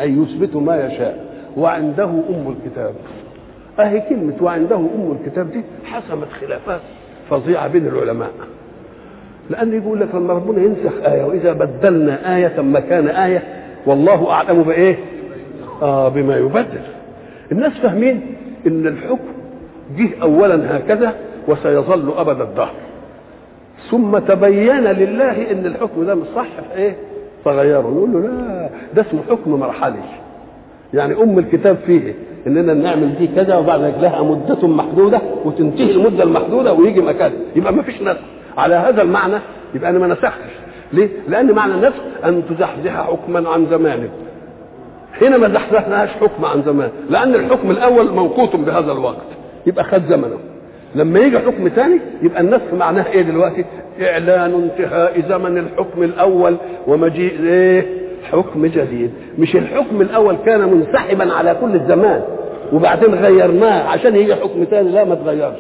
أي 0.01 0.13
يثبت 0.13 0.57
ما 0.57 0.87
يشاء. 0.87 1.31
وعنده 1.57 2.05
أم 2.05 2.57
الكتاب. 2.57 2.95
أهي 3.81 4.01
كلمة 4.01 4.35
وعنده 4.41 4.77
أم 4.77 5.17
الكتاب 5.21 5.51
دي 5.51 5.63
حسمت 5.85 6.29
خلافات 6.41 6.81
فظيعة 7.31 7.69
بين 7.69 7.87
العلماء. 7.87 8.31
لأن 9.51 9.83
يقول 9.83 10.01
لك 10.01 10.15
لما 10.15 10.35
ربنا 10.35 10.63
ينسخ 10.63 10.93
آية 11.05 11.25
وإذا 11.25 11.53
بدلنا 11.53 12.37
آية 12.37 12.61
مكان 12.61 13.09
آية 13.09 13.43
والله 13.87 14.31
أعلم 14.31 14.63
بإيه؟ 14.63 14.99
آه 15.83 16.09
بما 16.09 16.37
يبدل. 16.37 16.81
الناس 17.53 17.73
فاهمين 17.73 18.35
إن 18.67 18.87
الحكم 18.87 19.29
جه 19.99 20.09
أولا 20.23 20.77
هكذا 20.77 21.15
وسيظل 21.49 22.13
أبد 22.17 22.41
الدهر. 22.41 22.73
ثم 23.91 24.19
تبين 24.19 24.85
لله 24.85 25.51
إن 25.53 25.67
الحكم 25.67 26.05
ده 26.07 26.15
مش 26.15 26.27
صح 26.37 26.47
في 26.47 26.79
إيه؟ 26.79 26.97
فغيره 27.45 27.81
يقول 27.97 28.13
له 28.13 28.19
لا 28.21 28.69
ده 28.95 29.03
اسمه 29.03 29.21
حكم 29.31 29.51
مرحلي. 29.51 29.97
يعني 30.95 31.23
أم 31.23 31.39
الكتاب 31.39 31.77
فيه 31.87 32.15
إننا 32.47 32.75
نعمل 32.75 33.17
دي 33.19 33.27
كذا 33.27 33.57
وبعد 33.57 33.81
لها 34.01 34.23
مدة 34.23 34.69
محدودة 34.69 35.21
وتنتهي 35.45 35.91
المدة 35.93 36.23
المحدودة 36.25 36.73
ويجي 36.73 37.01
مكان. 37.01 37.33
يبقى 37.57 37.73
ما 37.73 37.83
فيش 37.83 38.03
نسخ. 38.03 38.21
على 38.59 38.75
هذا 38.75 39.03
المعنى 39.03 39.37
يبقى 39.75 39.91
أنا 39.91 39.99
ما 39.99 40.07
نسختش. 40.07 40.53
ليه؟ 40.93 41.09
لأن 41.29 41.53
معنى 41.53 41.75
النسخ 41.75 42.01
أن 42.25 42.43
تزحزح 42.51 43.07
حكما 43.07 43.49
عن 43.49 43.67
زمانه 43.71 44.09
هنا 45.23 45.37
ما 45.37 45.49
زحزحناش 45.49 46.09
حكم 46.11 46.45
عن 46.45 46.63
زمان 46.63 46.91
لأن 47.11 47.35
الحكم 47.35 47.71
الأول 47.71 48.11
موقوت 48.11 48.57
بهذا 48.57 48.93
الوقت. 48.93 49.17
يبقى 49.67 49.85
خد 49.85 50.03
زمنه. 50.09 50.39
لما 50.95 51.19
يجي 51.21 51.39
حكم 51.39 51.69
ثاني 51.69 52.01
يبقى 52.23 52.41
النسخ 52.41 52.75
معناه 52.79 53.07
إيه 53.07 53.23
دلوقتي؟ 53.23 53.65
إعلان 54.03 54.55
انتهاء 54.55 55.21
زمن 55.29 55.59
الحكم 55.59 56.03
الأول 56.03 56.57
ومجيء 56.87 57.41
إيه؟ 57.45 57.87
حكم 58.33 58.67
جديد. 58.67 59.11
مش 59.39 59.57
الحكم 59.57 60.01
الأول 60.01 60.37
كان 60.47 60.61
منسحبا 60.75 61.33
على 61.33 61.57
كل 61.61 61.75
الزمان 61.75 62.23
وبعدين 62.73 63.15
غيرناه. 63.15 63.89
عشان 63.89 64.17
يجي 64.17 64.35
حكم 64.35 64.65
ثاني 64.71 64.89
لا 64.89 65.05
ما 65.05 65.15
تغيرش. 65.15 65.59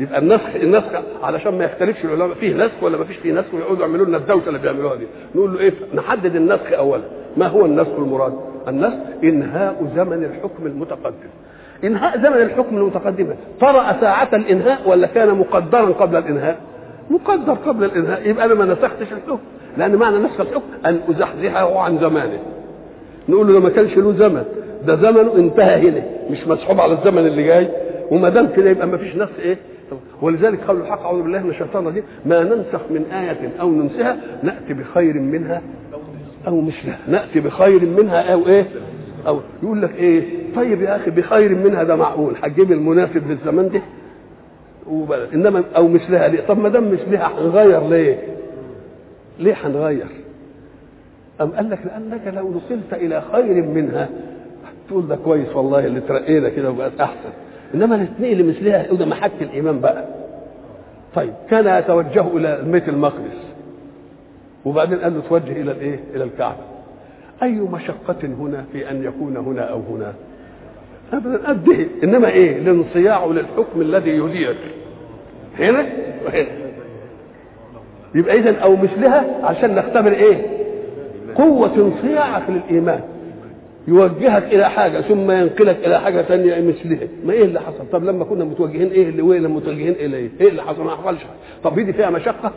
يبقى 0.00 0.18
النسخ 0.18 0.48
النسخ 0.62 0.90
علشان 1.22 1.58
ما 1.58 1.64
يختلفش 1.64 2.04
العلماء 2.04 2.34
فيه 2.34 2.54
نسخ 2.54 2.82
ولا 2.82 2.98
ما 2.98 3.04
فيش 3.04 3.16
فيه 3.16 3.32
نسخ؟ 3.32 3.54
ويقعدوا 3.54 3.80
يعملوا 3.80 4.06
لنا 4.06 4.16
الدوشة 4.16 4.48
اللي 4.48 4.58
بيعملوها 4.58 4.96
دي. 4.96 5.06
نقول 5.34 5.54
له 5.54 5.60
إيه؟ 5.60 5.72
نحدد 5.94 6.36
النسخ 6.36 6.72
اولا. 6.72 7.02
ما 7.36 7.46
هو 7.46 7.66
النسخ 7.66 7.92
المراد؟ 7.98 8.32
النسخ 8.68 8.96
إنهاء 9.24 9.86
زمن 9.96 10.24
الحكم 10.24 10.66
المتقدم. 10.66 11.30
إنهاء 11.84 12.18
زمن 12.18 12.42
الحكم 12.42 12.76
المتقدم. 12.76 13.28
طرأ 13.60 14.00
ساعة 14.00 14.28
الإنهاء 14.32 14.88
ولا 14.88 15.06
كان 15.06 15.34
مقدرا 15.34 15.92
قبل 15.92 16.16
الإنهاء؟ 16.16 16.56
مقدر 17.10 17.52
قبل 17.52 17.84
الإنهاء. 17.84 18.28
يبقى 18.28 18.44
أنا 18.44 18.54
ما 18.54 18.64
نسختش 18.64 19.12
الحكم. 19.12 19.38
لأن 19.78 19.96
معنى 19.96 20.18
نسخ 20.18 20.40
الحكم 20.40 20.68
أن 20.86 21.00
أزحزحه 21.08 21.78
عن 21.78 21.98
زمانه. 21.98 22.38
نقول 23.28 23.52
له 23.52 23.60
ما 23.60 23.68
كانش 23.68 23.96
له 23.96 24.12
زمن. 24.12 24.44
ده 24.86 24.96
زمنه 24.96 25.34
انتهى 25.36 25.88
هنا. 25.88 26.02
مش 26.30 26.46
مسحوب 26.48 26.80
على 26.80 26.92
الزمن 26.92 27.26
اللي 27.26 27.42
جاي. 27.42 27.68
وما 28.10 28.28
دام 28.28 28.48
كده 28.56 28.70
يبقى 28.70 28.86
ما 28.86 28.96
فيش 28.96 29.16
نسخ 29.16 29.38
إيه؟ 29.42 29.56
ولذلك 30.22 30.60
قول 30.68 30.80
الحق 30.80 31.00
أعوذ 31.02 31.22
بالله 31.22 31.42
من 31.42 31.50
الشيطان 31.50 31.82
الرجيم. 31.82 32.02
ما 32.26 32.42
ننسخ 32.42 32.80
من 32.90 33.04
آية 33.12 33.50
أو 33.60 33.70
ننسها 33.70 34.16
نأتي 34.42 34.74
بخير 34.74 35.14
منها 35.14 35.62
أو 36.46 36.60
مثلها. 36.60 36.98
نأتي 37.08 37.40
بخير 37.40 37.86
منها 37.86 38.32
أو 38.32 38.46
إيه؟ 38.46 38.66
أو 39.26 39.40
يقول 39.62 39.82
لك 39.82 39.94
إيه؟ 39.94 40.24
طيب 40.56 40.82
يا 40.82 40.96
أخي 40.96 41.10
بخير 41.10 41.54
منها 41.54 41.82
ده 41.82 41.96
معقول. 41.96 42.34
هتجيب 42.42 42.72
المناسب 42.72 43.30
للزمان 43.30 43.68
ده. 43.68 43.80
إنما 45.34 45.64
أو 45.76 45.88
مثلها 45.88 46.28
ليه؟ 46.28 46.40
طب 46.40 46.58
ما 46.58 46.68
دام 46.68 46.92
مثلها 46.92 47.26
هنغير 47.38 47.88
ليه؟ 47.88 48.18
ليه 49.38 49.54
هنغير؟ 49.64 50.06
أم 51.40 51.50
قال 51.50 51.70
لك؟ 51.70 51.78
لأنك 51.86 52.34
لو 52.34 52.50
نقلت 52.50 52.92
إلى 52.92 53.22
خير 53.32 53.62
منها. 53.66 54.08
تقول 54.88 55.08
ده 55.08 55.16
كويس 55.16 55.56
والله 55.56 55.86
اللي 55.86 56.00
ترقينا 56.00 56.48
كده 56.48 56.70
وبقت 56.70 57.00
أحسن. 57.00 57.30
إنما 57.74 57.94
الاثنين 57.94 58.32
اللي 58.32 58.42
مثلها 58.52 58.92
وده 58.92 59.06
محك 59.06 59.32
الإيمان 59.40 59.80
بقى. 59.80 60.04
طيب 61.14 61.32
كان 61.50 61.78
يتوجه 61.78 62.36
إلى 62.36 62.62
بيت 62.66 62.88
المقدس. 62.88 63.42
وبعدين 64.64 64.98
قال 64.98 65.14
له 65.14 65.20
توجه 65.28 65.52
إلى 65.52 65.72
الإيه؟ 65.72 66.00
إلى 66.14 66.24
الكعبة. 66.24 66.71
أي 67.42 67.52
مشقة 67.52 68.16
هنا 68.24 68.64
في 68.72 68.90
أن 68.90 69.04
يكون 69.04 69.36
هنا 69.36 69.62
أو 69.62 69.80
هنا؟ 69.90 70.12
ابدا 71.12 71.48
قد 71.48 71.68
إيه 71.68 71.86
إنما 72.04 72.28
إيه؟ 72.28 72.58
الانصياع 72.58 73.24
للحكم 73.26 73.80
الذي 73.80 74.10
يدير 74.10 74.56
هنا 75.58 75.86
وهنا. 76.24 76.46
يبقى 78.14 78.38
اذا 78.38 78.58
أو 78.58 78.76
مثلها 78.76 79.46
عشان 79.46 79.74
نختبر 79.74 80.12
إيه؟ 80.12 80.46
قوة 81.34 81.74
انصياعك 81.76 82.42
للايمان 82.50 83.00
يوجهك 83.88 84.42
إلى 84.44 84.70
حاجة 84.70 85.00
ثم 85.00 85.30
ينقلك 85.30 85.86
إلى 85.86 86.00
حاجة 86.00 86.22
ثانية 86.22 86.60
مثلها. 86.68 87.08
ما 87.24 87.32
إيه 87.32 87.44
اللي 87.44 87.60
حصل؟ 87.60 87.84
طب 87.92 88.04
لما 88.04 88.24
كنا 88.24 88.44
متوجهين 88.44 88.88
إيه 88.90 89.08
اللي 89.08 89.22
وين؟ 89.22 89.48
متوجهين 89.48 89.92
إليه. 89.92 90.30
إيه 90.40 90.48
اللي 90.48 90.62
حصل؟ 90.62 90.84
ما 90.84 90.90
حصلش. 90.96 91.20
طب 91.64 91.74
دي 91.80 91.92
فيها 91.92 92.10
مشقة؟ 92.10 92.52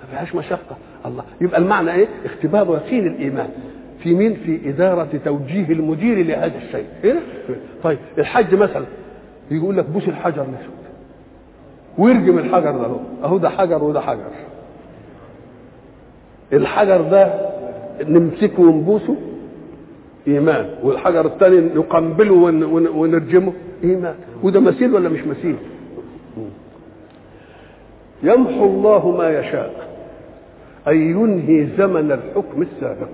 ما 0.00 0.06
فيهاش 0.10 0.34
مشقة. 0.34 0.76
الله. 1.06 1.24
يبقى 1.40 1.60
المعنى 1.60 1.92
إيه؟ 1.92 2.06
اختبار 2.24 2.66
يقين 2.86 3.06
الإيمان. 3.06 3.48
في 4.02 4.14
مين؟ 4.14 4.34
في 4.34 4.68
إدارة 4.68 5.08
توجيه 5.24 5.72
المدير 5.72 6.26
لهذا 6.26 6.58
الشيء. 6.58 6.86
هنا 7.04 7.20
طيب 7.82 7.98
الحج 8.18 8.54
مثلا 8.54 8.84
يقول 9.50 9.76
لك 9.76 9.84
بوس 9.84 10.08
الحجر 10.08 10.42
الاسود 10.42 10.78
ويرجم 11.98 12.38
الحجر 12.38 12.70
ده 12.70 12.84
اهو 12.84 12.96
أهو 13.24 13.38
ده 13.38 13.48
حجر 13.50 13.84
وده 13.84 14.00
حجر. 14.00 14.30
الحجر 16.52 17.00
ده 17.02 17.48
نمسكه 18.02 18.62
ونبوسه؟ 18.62 19.16
إيمان. 20.28 20.70
والحجر 20.82 21.26
الثاني 21.26 21.60
نقنبله 21.60 22.34
ون 22.34 22.62
ون 22.62 22.86
ونرجمه؟ 22.86 23.52
إيمان. 23.84 24.14
وده 24.42 24.60
مثيل 24.60 24.94
ولا 24.94 25.08
مش 25.08 25.20
مثيل؟ 25.26 25.56
يمحو 28.22 28.64
الله 28.64 29.10
ما 29.16 29.38
يشاء 29.38 29.88
أن 30.88 30.96
ينهي 30.96 31.66
زمن 31.78 32.12
الحكم 32.12 32.62
السابق. 32.62 33.08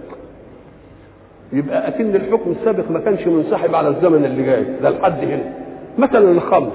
يبقى 1.52 1.88
أكن 1.88 2.16
الحكم 2.16 2.50
السابق 2.61 2.90
ما 2.90 3.00
كانش 3.00 3.26
منسحب 3.26 3.74
على 3.74 3.88
الزمن 3.88 4.24
اللي 4.24 4.42
جاي 4.42 4.64
ده 4.83 4.90
لحد 4.90 5.24
هنا. 5.24 5.52
مثلا 5.98 6.30
الخمر. 6.30 6.72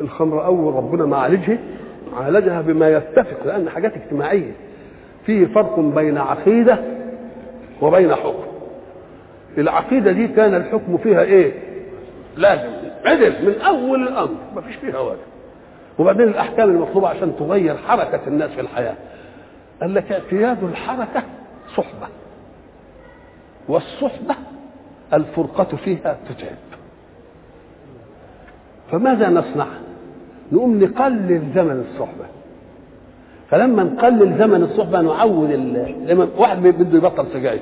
الخمر 0.00 0.44
أول 0.44 0.74
ربنا 0.74 1.06
ما 1.06 1.16
عالجها 1.16 1.58
عالجها 2.16 2.60
بما 2.60 2.88
يتفق 2.90 3.46
لأن 3.46 3.68
حاجات 3.70 3.92
اجتماعية. 3.96 4.52
فيه 5.26 5.46
فرق 5.46 5.80
بين 5.80 6.18
عقيدة 6.18 6.78
وبين 7.82 8.14
حكم. 8.14 8.44
العقيدة 9.58 10.12
دي 10.12 10.28
كان 10.28 10.54
الحكم 10.54 10.96
فيها 10.96 11.22
إيه؟ 11.22 11.52
لازم 12.36 12.68
عدل 13.04 13.46
من 13.46 13.60
أول 13.60 14.02
الأمر 14.02 14.36
ما 14.54 14.60
فيش 14.60 14.76
فيها 14.76 14.98
واجب. 14.98 15.18
وبعدين 15.98 16.28
الأحكام 16.28 16.70
المطلوبه 16.70 17.08
عشان 17.08 17.32
تغير 17.38 17.76
حركة 17.76 18.20
الناس 18.26 18.50
في 18.50 18.60
الحياة. 18.60 18.94
قال 19.80 19.94
لك 19.94 20.12
اعتياد 20.12 20.64
الحركة 20.64 21.22
صحبة. 21.76 22.06
والصحبة 23.68 24.34
الفرقة 25.14 25.76
فيها 25.76 26.18
تتعب. 26.28 26.56
فماذا 28.92 29.28
نصنع؟ 29.30 29.66
نقوم 30.52 30.84
نقلل 30.84 31.42
زمن 31.54 31.84
الصحبة. 31.90 32.24
فلما 33.50 33.82
نقلل 33.82 34.38
زمن 34.38 34.62
الصحبة 34.62 35.00
نعود 35.00 35.50
لما 36.06 36.28
واحد 36.36 36.62
بده 36.62 36.98
يبطل 36.98 37.26
سجاير. 37.32 37.60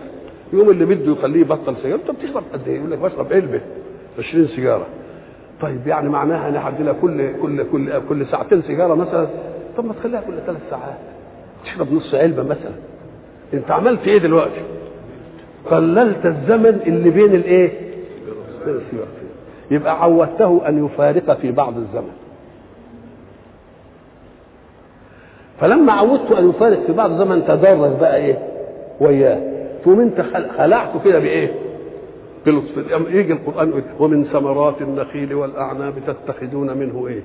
يوم 0.52 0.70
اللي 0.70 0.84
بده 0.84 1.12
يخليه 1.12 1.40
يبطل 1.40 1.76
سجاير. 1.76 1.94
انت 1.94 2.10
بتشرب 2.10 2.42
قد 2.52 2.68
إيه؟ 2.68 2.78
يقول 2.78 2.90
لك 2.90 2.98
بشرب 2.98 3.32
علبة 3.32 3.60
20 4.18 4.46
سيجارة. 4.48 4.86
طيب 5.60 5.86
يعني 5.86 6.08
معناها 6.08 6.48
أنا 6.48 6.68
هدي 6.68 6.82
لها 6.82 6.92
كل 6.92 7.40
كل 7.42 7.64
كل 7.72 8.00
كل 8.08 8.26
ساعتين 8.26 8.62
سيجارة 8.62 8.94
مثلا. 8.94 9.28
طب 9.76 9.84
ما 9.84 9.92
تخليها 9.92 10.20
كل 10.20 10.34
ثلاث 10.46 10.70
ساعات. 10.70 10.98
تشرب 11.64 11.92
نص 11.92 12.14
علبة 12.14 12.42
مثلا. 12.42 12.74
أنت 13.54 13.70
عملت 13.70 14.08
إيه 14.08 14.18
دلوقتي؟ 14.18 14.60
قللت 15.70 16.26
الزمن 16.26 16.80
اللي 16.86 17.10
بين 17.10 17.34
الايه؟ 17.34 17.72
يبقى 19.70 20.02
عودته 20.02 20.68
أن 20.68 20.84
يفارق 20.86 21.38
في 21.40 21.52
بعض 21.52 21.76
الزمن 21.76 22.12
فلما 25.60 25.92
عودته 25.92 26.38
أن 26.38 26.50
يفارق 26.50 26.86
في 26.86 26.92
بعض 26.92 27.10
الزمن 27.10 27.44
تدرج 27.48 27.92
بقى 28.00 28.16
إيه؟ 28.16 28.38
وياه 29.00 29.40
تقوم 29.82 30.00
انت 30.00 30.20
خلعته 30.58 31.00
كده 31.04 31.18
بإيه؟ 31.18 31.54
بلطف 32.46 32.76
يجي 33.08 33.32
القرآن 33.32 33.82
ومن 34.00 34.24
ثمرات 34.24 34.74
النخيل 34.82 35.34
والأعناب 35.34 35.94
تتخذون 36.06 36.76
منه 36.76 37.06
إيه؟ 37.08 37.22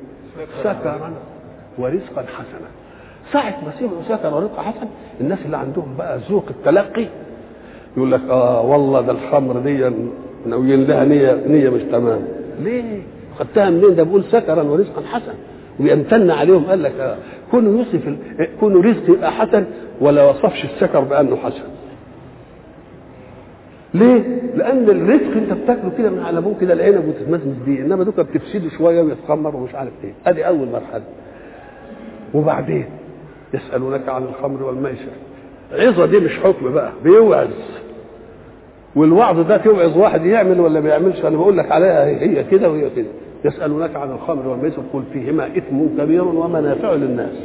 سكرا 0.63 1.11
ورزقا 1.77 2.21
حسنا 2.21 2.69
ساعة 3.33 3.55
ما 3.65 3.71
سمعوا 3.79 4.01
سكر 4.09 4.33
ورزق 4.33 4.59
حسن 4.59 4.87
الناس 5.21 5.39
اللي 5.45 5.57
عندهم 5.57 5.95
بقى 5.97 6.19
ذوق 6.29 6.45
التلقي 6.49 7.05
يقول 7.97 8.11
لك 8.11 8.21
آه 8.29 8.61
والله 8.61 9.01
ده 9.01 9.11
الخمر 9.11 9.59
دي 9.59 9.91
ناويين 10.45 10.83
لها 10.87 11.05
نية 11.05 11.43
نية 11.47 11.69
مش 11.69 11.81
تمام 11.91 12.21
ليه؟ 12.63 13.01
خدتها 13.39 13.69
منين 13.69 13.95
ده 13.95 14.03
بيقول 14.03 14.23
سكرا 14.23 14.63
ورزقا 14.63 15.01
حسنا 15.01 15.33
ويمتن 15.79 16.31
عليهم 16.31 16.65
قال 16.65 16.83
لك 16.83 16.93
آه 16.99 17.17
كونوا 17.51 17.77
يوصف 17.77 18.15
كونوا 18.59 18.81
رزق 18.81 19.09
يبقى 19.09 19.31
حسن 19.31 19.65
ولا 20.01 20.23
وصفش 20.29 20.65
السكر 20.65 20.99
بأنه 20.99 21.35
حسن 21.35 21.63
ليه؟ 23.93 24.41
لأن 24.55 24.89
الرزق 24.89 25.31
أنت 25.37 25.53
بتاكله 25.53 25.91
كده 25.97 26.09
من 26.09 26.19
على 26.19 26.37
أبوه 26.37 26.55
كده 26.61 26.73
العنب 26.73 27.07
وتتمزمز 27.07 27.55
بيه، 27.65 27.79
إنما 27.81 28.03
دوكا 28.03 28.21
بتفسده 28.21 28.69
شوية 28.77 29.01
ويتخمر 29.01 29.55
ومش 29.55 29.75
عارف 29.75 29.91
إيه، 30.03 30.13
أدي 30.27 30.47
أول 30.47 30.67
مرحلة. 30.67 31.03
وبعدين 32.33 32.85
يسألونك 33.53 34.09
عن 34.09 34.23
الخمر 34.23 34.63
والميسر. 34.63 35.11
عظة 35.71 36.05
دي 36.05 36.19
مش 36.19 36.39
حكم 36.39 36.73
بقى، 36.73 36.91
بيوعظ. 37.03 37.47
والوعظ 38.95 39.39
ده 39.39 39.57
توعظ 39.57 39.97
واحد 39.97 40.25
يعمل 40.25 40.59
ولا 40.59 40.79
ما 40.79 40.89
يعملش، 40.89 41.25
أنا 41.25 41.37
بقول 41.37 41.57
لك 41.57 41.71
عليها 41.71 42.05
هي 42.05 42.43
كده 42.43 42.69
وهي 42.69 42.89
كده. 42.95 43.07
يسألونك 43.45 43.95
عن 43.95 44.11
الخمر 44.11 44.47
والميسر 44.47 44.81
قل 44.93 45.03
فيهما 45.13 45.47
إثم 45.47 45.87
كبير 45.97 46.23
ومنافع 46.23 46.93
للناس. 46.93 47.35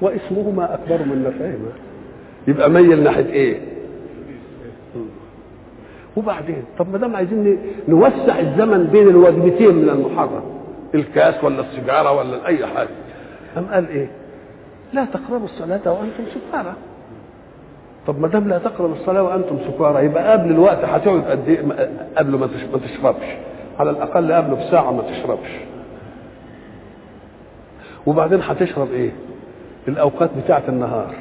واسمهما 0.00 0.74
أكبر 0.74 0.98
من 1.06 1.24
نفعهما. 1.24 1.70
يبقى 2.48 2.70
ميل 2.70 3.02
ناحية 3.02 3.26
إيه؟ 3.32 3.60
وبعدين 6.16 6.62
طب 6.78 6.92
ما 6.92 6.98
دام 6.98 7.16
عايزين 7.16 7.58
نوسع 7.88 8.38
الزمن 8.40 8.84
بين 8.92 9.08
الوجبتين 9.08 9.74
من 9.74 9.88
المحرم 9.88 10.42
الكاس 10.94 11.44
ولا 11.44 11.60
السيجارة 11.60 12.12
ولا 12.12 12.46
أي 12.46 12.66
حاجة 12.66 12.88
قام 13.54 13.64
قال 13.66 13.88
إيه 13.88 14.08
لا 14.92 15.04
تقربوا 15.04 15.44
الصلاة 15.44 15.92
وأنتم 15.92 16.24
سكارى 16.34 16.72
طب 18.06 18.20
ما 18.20 18.28
دام 18.28 18.48
لا 18.48 18.58
تقربوا 18.58 18.94
الصلاة 18.94 19.22
وأنتم 19.22 19.58
سكارى 19.68 20.04
يبقى 20.04 20.32
قبل 20.32 20.50
الوقت 20.50 20.84
هتقعد 20.84 21.20
قد 21.24 21.48
إيه؟ 21.48 21.88
قبل 22.16 22.36
ما 22.38 22.46
تشربش. 22.84 23.26
على 23.78 23.90
الأقل 23.90 24.32
قبله 24.32 24.66
بساعة 24.66 24.90
ما 24.92 25.02
تشربش. 25.02 25.48
وبعدين 28.06 28.40
هتشرب 28.42 28.92
إيه؟ 28.92 29.10
الأوقات 29.88 30.30
بتاعة 30.44 30.62
النهار. 30.68 31.14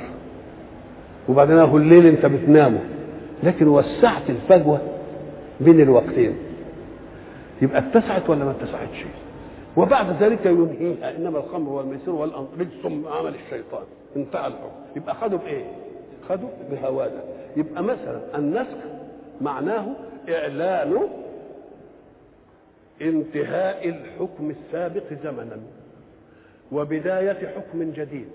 وبعدين 1.30 1.58
أهو 1.58 1.78
الليل 1.78 2.06
أنت 2.06 2.26
بتنامه. 2.26 2.80
لكن 3.44 3.68
وسعت 3.68 4.30
الفجوة 4.30 4.80
بين 5.62 5.82
الوقتين. 5.82 6.38
يبقى 7.62 7.80
اتسعت 7.80 8.30
ولا 8.30 8.46
ما 8.46 8.52
اتسعتش؟ 8.52 9.06
وبعد 9.78 10.24
ذلك 10.24 10.46
ينهيها. 10.46 11.18
إنما 11.18 11.38
الخمر 11.40 11.70
والميسر 11.70 12.12
والانصار 12.12 12.48
رجس 12.60 12.86
من 12.86 13.04
عمل 13.20 13.34
الشيطان. 13.46 13.84
انتهى 14.16 14.48
الحكم. 14.48 14.70
يبقى 14.96 15.16
خدوا 15.16 15.40
بإيه؟ 15.40 15.64
خدوا 16.30 16.50
بهوادة. 16.72 17.20
يبقى 17.58 17.84
مثلا 17.84 18.22
النسخ 18.38 18.78
معناه 19.42 19.88
إعلان 20.30 21.08
انتهاء 23.02 23.90
الحكم 23.90 24.50
السابق 24.52 25.04
زمنا 25.24 25.58
وبداية 26.72 27.48
حكم 27.56 27.92
جديد. 27.92 28.30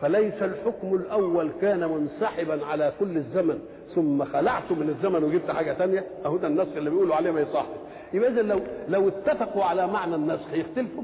فليس 0.00 0.34
الحكم 0.42 0.94
الأول 0.94 1.50
كان 1.60 1.80
منسحبا 1.80 2.66
على 2.66 2.92
كل 3.00 3.16
الزمن 3.16 3.58
ثم 3.94 4.24
خلعت 4.24 4.72
من 4.72 4.88
الزمن 4.88 5.24
وجبت 5.24 5.50
حاجة 5.50 5.72
ثانية 5.72 6.04
أهو 6.24 6.36
ده 6.36 6.46
النسخ 6.48 6.76
اللي 6.76 6.90
بيقولوا 6.90 7.14
عليه 7.14 7.30
ما 7.30 7.40
يصح 7.40 7.66
يبقى 8.14 8.30
اذا 8.30 8.42
لو 8.42 8.60
لو 8.88 9.08
اتفقوا 9.08 9.64
على 9.64 9.86
معنى 9.86 10.14
النسخ 10.14 10.52
يختلفوا؟ 10.52 11.02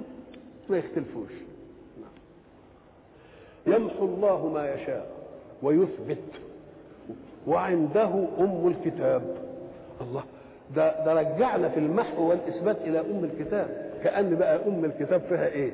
ما 0.68 0.78
يختلفوش. 0.78 1.30
يمحو 3.66 4.04
الله 4.04 4.48
ما 4.48 4.74
يشاء. 4.74 5.06
ويثبت 5.64 6.18
وعنده 7.46 8.10
أم 8.40 8.68
الكتاب 8.76 9.22
الله 10.00 10.22
ده 10.76 11.04
ده 11.04 11.12
رجعنا 11.12 11.68
في 11.68 11.80
المحو 11.80 12.28
والإثبات 12.30 12.76
إلى 12.80 13.00
أم 13.00 13.24
الكتاب 13.24 13.90
كأن 14.04 14.34
بقى 14.34 14.68
أم 14.68 14.84
الكتاب 14.84 15.20
فيها 15.20 15.46
إيه 15.46 15.72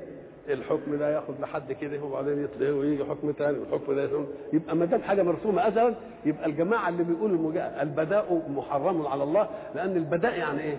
الحكم 0.48 0.96
ده 0.98 1.14
ياخد 1.14 1.34
لحد 1.40 1.72
كده 1.72 2.04
وبعدين 2.04 2.44
يطلع 2.44 2.70
ويجي 2.70 3.04
حكم 3.04 3.32
ثاني 3.38 3.58
والحكم 3.58 3.94
ده 3.94 4.04
يسمى. 4.04 4.26
يبقى 4.52 4.76
ما 4.76 4.84
دام 4.84 5.02
حاجة 5.02 5.22
مرسومة 5.22 5.68
ازلا 5.68 5.94
يبقى 6.26 6.46
الجماعة 6.46 6.88
اللي 6.88 7.04
بيقولوا. 7.04 7.52
البداء 7.82 8.42
محرم 8.56 9.06
على 9.06 9.22
الله 9.22 9.48
لأن 9.74 9.96
البداء 9.96 10.38
يعني 10.38 10.60
إيه؟ 10.62 10.78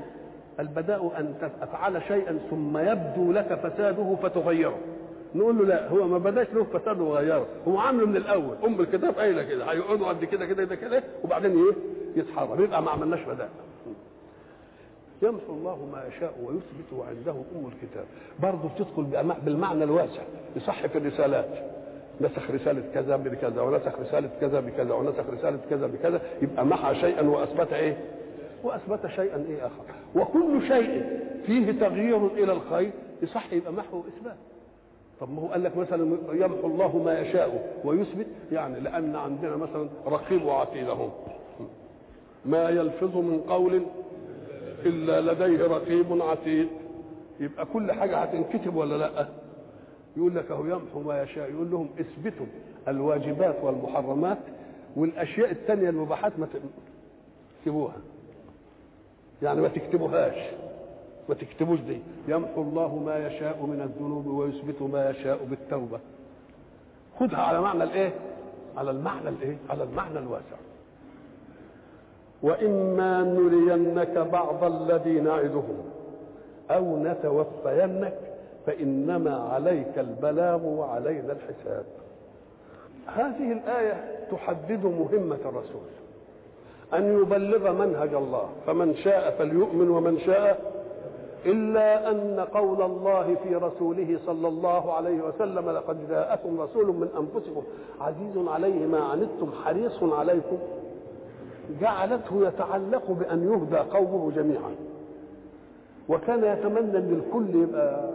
البداء 0.60 1.12
أن 1.20 1.34
تفعل 1.62 2.02
شيئا 2.08 2.40
ثم 2.50 2.78
يبدو 2.78 3.32
لك 3.32 3.54
فساده 3.64 4.16
فتغيره 4.24 4.78
نقول 5.36 5.58
له 5.58 5.66
لا 5.66 5.90
هو 5.90 6.08
ما 6.08 6.18
بداش 6.18 6.48
له 6.54 6.64
فساد 6.64 7.00
وغيره 7.00 7.46
هو 7.68 7.78
عامله 7.78 8.06
من 8.08 8.18
الأول. 8.18 8.56
أم 8.66 8.80
الكتاب 8.82 9.14
قايلة 9.16 9.44
كده. 9.44 9.66
هيقعدوا 9.66 10.08
قد 10.08 10.26
كده 10.26 10.46
كده 10.46 10.66
كده 10.66 10.76
كده. 10.76 11.04
وبعدين 11.24 11.52
إيه؟ 11.52 11.74
يتحرم 12.16 12.64
يبقى 12.64 12.82
ما 12.84 12.92
عملناش 12.92 13.20
بداء 13.22 13.50
يمحو 15.22 15.54
الله 15.54 15.88
ما 15.92 16.04
يشاء 16.08 16.34
ويثبت 16.44 16.94
وعنده 16.98 17.32
أم 17.32 17.72
الكتاب. 17.74 18.06
برضه 18.40 18.70
بتدخل 18.76 19.04
بالمعنى 19.46 19.84
الواسع. 19.84 20.22
يصح 20.56 20.86
في 20.88 20.98
الرسالات. 20.98 21.50
نسخ 22.22 22.52
رسالة 22.52 22.84
كذا 22.94 23.16
بكذا 23.18 23.62
ونسخ 23.62 24.00
رسالة 24.00 24.30
كذا 24.42 24.60
بكذا 24.60 24.94
ونسخ 24.94 25.24
رسالة 25.34 25.60
كذا 25.70 25.88
بكذا. 25.88 26.22
يبقى 26.42 26.66
محى 26.66 26.96
شيئا 26.96 27.22
وأثبت 27.30 27.74
إيه؟ 27.74 27.98
وأثبت 28.64 29.08
شيئا 29.08 29.46
إيه 29.50 29.66
آخر. 29.66 29.84
وكل 30.16 30.68
شيء 30.68 31.20
فيه 31.46 31.72
تغيير 31.72 32.28
إلى 32.28 32.54
الخير. 32.54 32.92
يصح 33.22 33.54
يبقى 33.54 33.74
محو 33.74 33.98
وإثبات 33.98 34.36
طب 35.22 35.30
ما 35.32 35.42
هو 35.42 35.48
قال 35.48 35.64
لك 35.64 35.78
مثلا 35.78 36.18
يمحو 36.32 36.68
الله 36.68 36.98
ما 36.98 37.20
يشاء 37.20 37.80
ويثبت؟ 37.86 38.28
يعني 38.52 38.80
لأن 38.80 39.16
عندنا 39.16 39.56
مثلا 39.56 39.90
رقيب 40.08 40.46
وعتيد 40.46 40.90
اهو 40.90 41.10
ما 42.46 42.70
يلفظ 42.70 43.18
من 43.18 43.42
قول 43.50 43.84
إلا 44.86 45.22
لديه 45.34 45.68
رقيب 45.68 46.22
عتيد. 46.22 46.68
يبقى 47.40 47.66
كل 47.66 47.92
حاجة 47.92 48.18
هتنكتب 48.18 48.76
ولا 48.76 48.98
لأ؟ 48.98 49.28
يقول 50.18 50.36
لك 50.36 50.52
أهو 50.52 50.66
يمحو 50.66 51.00
ما 51.00 51.22
يشاء. 51.24 51.52
يقول 51.52 51.72
لهم 51.72 51.90
اثبتوا 52.00 52.46
الواجبات 52.88 53.56
والمحرمات 53.64 54.38
والأشياء 54.96 55.52
الثانية 55.52 55.90
المباحات 55.90 56.40
ما 56.40 56.48
تكتبوها. 57.60 57.96
يعني 59.42 59.62
ما 59.62 59.68
تكتبوهاش. 59.68 60.36
تكتبوش 61.36 61.80
دي. 61.80 62.00
يمحو 62.28 62.62
الله 62.62 62.96
ما 63.06 63.28
يشاء 63.28 63.66
من 63.66 63.82
الذنوب 63.82 64.28
ويثبت 64.28 64.82
ما 64.82 65.10
يشاء 65.10 65.40
بالتوبة. 65.50 66.00
خدها 67.20 67.40
على 67.40 67.62
معنى 67.62 67.84
الإيه؟ 67.84 68.12
على 68.78 68.92
المعنى 68.92 69.30
الإيه؟ 69.30 69.58
على 69.70 69.84
المعنى 69.84 70.20
الواسع. 70.20 70.56
وإما 72.44 73.24
نرينك 73.24 74.18
بعض 74.18 74.64
الذي 74.64 75.20
نعدهم 75.20 75.78
أو 76.72 77.04
نتوفينك 77.04 78.18
فإنما 78.66 79.36
عليك 79.36 80.00
البلاغ 80.00 80.66
وعلينا 80.66 81.34
الحساب. 81.34 81.86
هذه 83.08 83.52
الآية 83.52 84.28
تحدد 84.32 84.86
مهمة 84.86 85.40
الرسول. 85.46 85.88
أن 86.94 87.22
يبلغ 87.22 87.72
منهج 87.72 88.14
الله. 88.14 88.50
فمن 88.68 88.96
شاء 88.96 89.36
فليؤمن 89.40 89.90
ومن 89.90 90.20
شاء 90.20 90.81
إلا 91.46 92.12
أن 92.12 92.40
قول 92.54 92.82
الله 92.82 93.36
في 93.44 93.56
رسوله 93.56 94.20
صلى 94.26 94.48
الله 94.48 94.94
عليه 94.94 95.22
وسلم 95.22 95.70
لقد 95.70 96.10
جاءكم 96.10 96.62
رسول 96.62 96.88
من 96.88 97.08
أنفسكم 97.18 97.64
عزيز 98.02 98.48
عليه 98.48 98.86
ما 98.86 99.00
عنتم 99.00 99.52
حريص 99.64 100.04
عليكم 100.04 100.58
جعلته 101.82 102.48
يتعلق 102.48 103.12
بأن 103.12 103.44
يهدى 103.44 103.78
قومه 103.78 104.32
جميعا. 104.32 104.76
وكان 106.10 106.44
يتمنى 106.44 106.98
ان 106.98 107.22
الكل 107.24 107.62
يبقى 107.64 108.10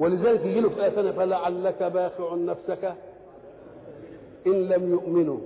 ولذلك 0.00 0.40
يجي 0.44 0.60
له 0.60 0.68
في 0.68 0.84
آية 0.84 0.90
ثانية 0.90 1.10
فلعلك 1.10 1.82
باخع 1.82 2.34
نفسك 2.34 2.94
إن 4.46 4.52
لم 4.68 4.90
يؤمنوا. 4.90 5.38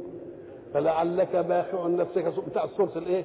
فلعلك 0.75 1.37
باخع 1.37 1.87
نفسك 1.87 2.35
بتاع 2.51 2.67
سورة 2.77 2.93
الإيه؟ 2.97 3.25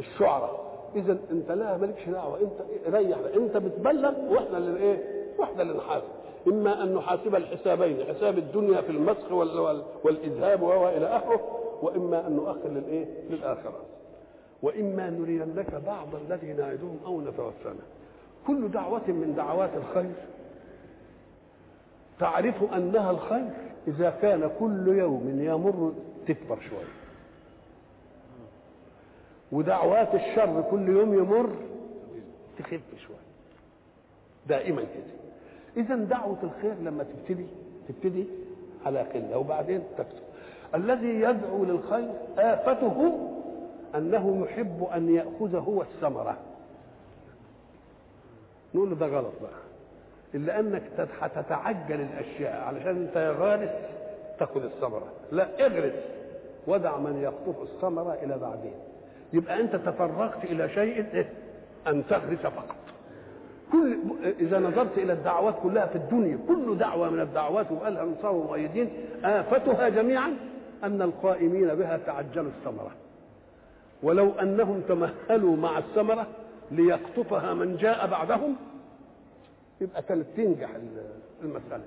الشعراء. 0.00 0.73
اذا 0.96 1.18
أنت 1.30 1.50
لا 1.52 1.76
مالكش 1.76 2.08
دعوة 2.08 2.40
أنت 2.40 2.94
ريح 2.94 3.18
أنت 3.36 3.56
بتبلغ 3.56 4.12
وإحنا 4.32 4.58
اللي 4.58 4.80
إيه؟ 4.80 5.02
وإحنا 5.38 5.62
اللي 5.62 5.74
نحاسب 5.76 6.04
إما 6.48 6.82
أن 6.82 6.94
نحاسب 6.94 7.34
الحسابين 7.34 8.04
حساب 8.14 8.38
الدنيا 8.38 8.80
في 8.80 8.90
المسخ 8.90 9.32
والإذهاب 10.04 10.62
وإلى 10.62 11.06
آخره 11.06 11.40
وإما 11.82 12.26
أن 12.26 12.32
نؤخر 12.36 12.68
للإيه؟ 12.68 13.06
للاخره. 13.30 13.80
وإما 14.62 15.10
نرينك 15.10 15.74
بعض 15.86 16.08
الذي 16.14 16.52
نعدهم 16.52 16.98
أو 17.06 17.20
نتوفانا. 17.20 17.82
كل 18.46 18.68
دعوة 18.68 19.06
من 19.08 19.34
دعوات 19.36 19.70
الخير 19.76 20.14
تعرف 22.20 22.72
أنها 22.74 23.10
الخير 23.10 23.50
إذا 23.88 24.10
كان 24.10 24.50
كل 24.60 24.88
يوم 24.88 25.40
يمر 25.40 25.92
تكبر 26.28 26.58
شوية. 26.70 27.03
ودعوات 29.54 30.14
الشر 30.14 30.64
كل 30.70 30.88
يوم 30.88 31.14
يمر 31.14 31.50
تخف 32.58 32.80
شوية. 33.06 33.16
دائما 34.46 34.82
كده. 34.82 35.14
اذا 35.84 35.94
دعوة 35.96 36.36
الخير 36.42 36.74
لما 36.74 37.04
تبتدي 37.04 37.46
تبتدي 37.88 38.24
على 38.86 39.00
قلة 39.00 39.38
وبعدين 39.38 39.82
تكثر. 39.98 40.24
الذي 40.74 41.08
يدعو 41.20 41.64
للخير 41.64 42.10
آفته 42.38 43.12
أنه 43.94 44.44
يحب 44.44 44.84
أن 44.94 45.14
يأخذ 45.14 45.56
هو 45.56 45.82
الثمرة 45.82 46.36
نقول 48.74 48.90
له 48.90 48.96
ده 48.96 49.06
غلط 49.06 49.32
بقى 49.42 49.60
إلا 50.34 50.60
أنك 50.60 50.82
هتتعجل 51.20 52.00
الأشياء 52.00 52.60
علشان 52.64 52.96
أنت 52.96 53.16
يا 53.16 53.30
غارس 53.30 53.70
تأخذ 54.38 54.64
الثمرة 54.64 55.06
لا 55.32 55.66
اغرس 55.66 55.94
ودع 56.66 56.96
من 56.98 57.20
يقطف 57.22 57.62
الثمرة 57.62 58.18
إلى 58.22 58.38
بعدين 58.38 58.74
يبقى 59.34 59.60
أنت 59.60 59.76
تفرغت 59.76 60.44
إلى 60.44 60.68
شيء 60.68 61.26
أن 61.86 62.06
تغرس 62.08 62.38
فقط. 62.38 62.76
كل 63.72 63.98
إذا 64.40 64.58
نظرت 64.58 64.98
إلى 64.98 65.12
الدعوات 65.12 65.54
كلها 65.62 65.86
في 65.86 65.96
الدنيا 65.96 66.38
كل 66.48 66.78
دعوة 66.78 67.10
من 67.10 67.20
الدعوات 67.20 67.72
وقالها 67.72 68.02
أنصار 68.02 68.34
ومؤيدين 68.34 68.90
آفتها 69.24 69.88
جميعا 69.88 70.36
أن 70.84 71.02
القائمين 71.02 71.74
بها 71.74 71.96
تعجلوا 71.96 72.50
الثمرة. 72.58 72.90
ولو 74.02 74.32
أنهم 74.32 74.80
تمهلوا 74.88 75.56
مع 75.56 75.78
الثمرة 75.78 76.26
ليقطفها 76.70 77.54
من 77.54 77.76
جاء 77.76 78.06
بعدهم 78.06 78.56
يبقى 79.80 80.02
كانت 80.02 80.26
تنجح 80.36 80.68
المسألة. 81.42 81.84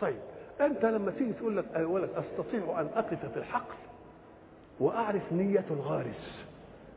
طيب 0.00 0.18
أنت 0.60 0.84
لما 0.84 1.10
تيجي 1.10 1.32
تقول 1.32 1.56
لك 1.56 1.64
أولا 1.76 2.04
أستطيع 2.04 2.80
أن 2.80 2.88
أقف 2.96 3.32
في 3.32 3.36
الحقل 3.36 3.74
وأعرف 4.80 5.32
نية 5.32 5.64
الغارس. 5.70 6.47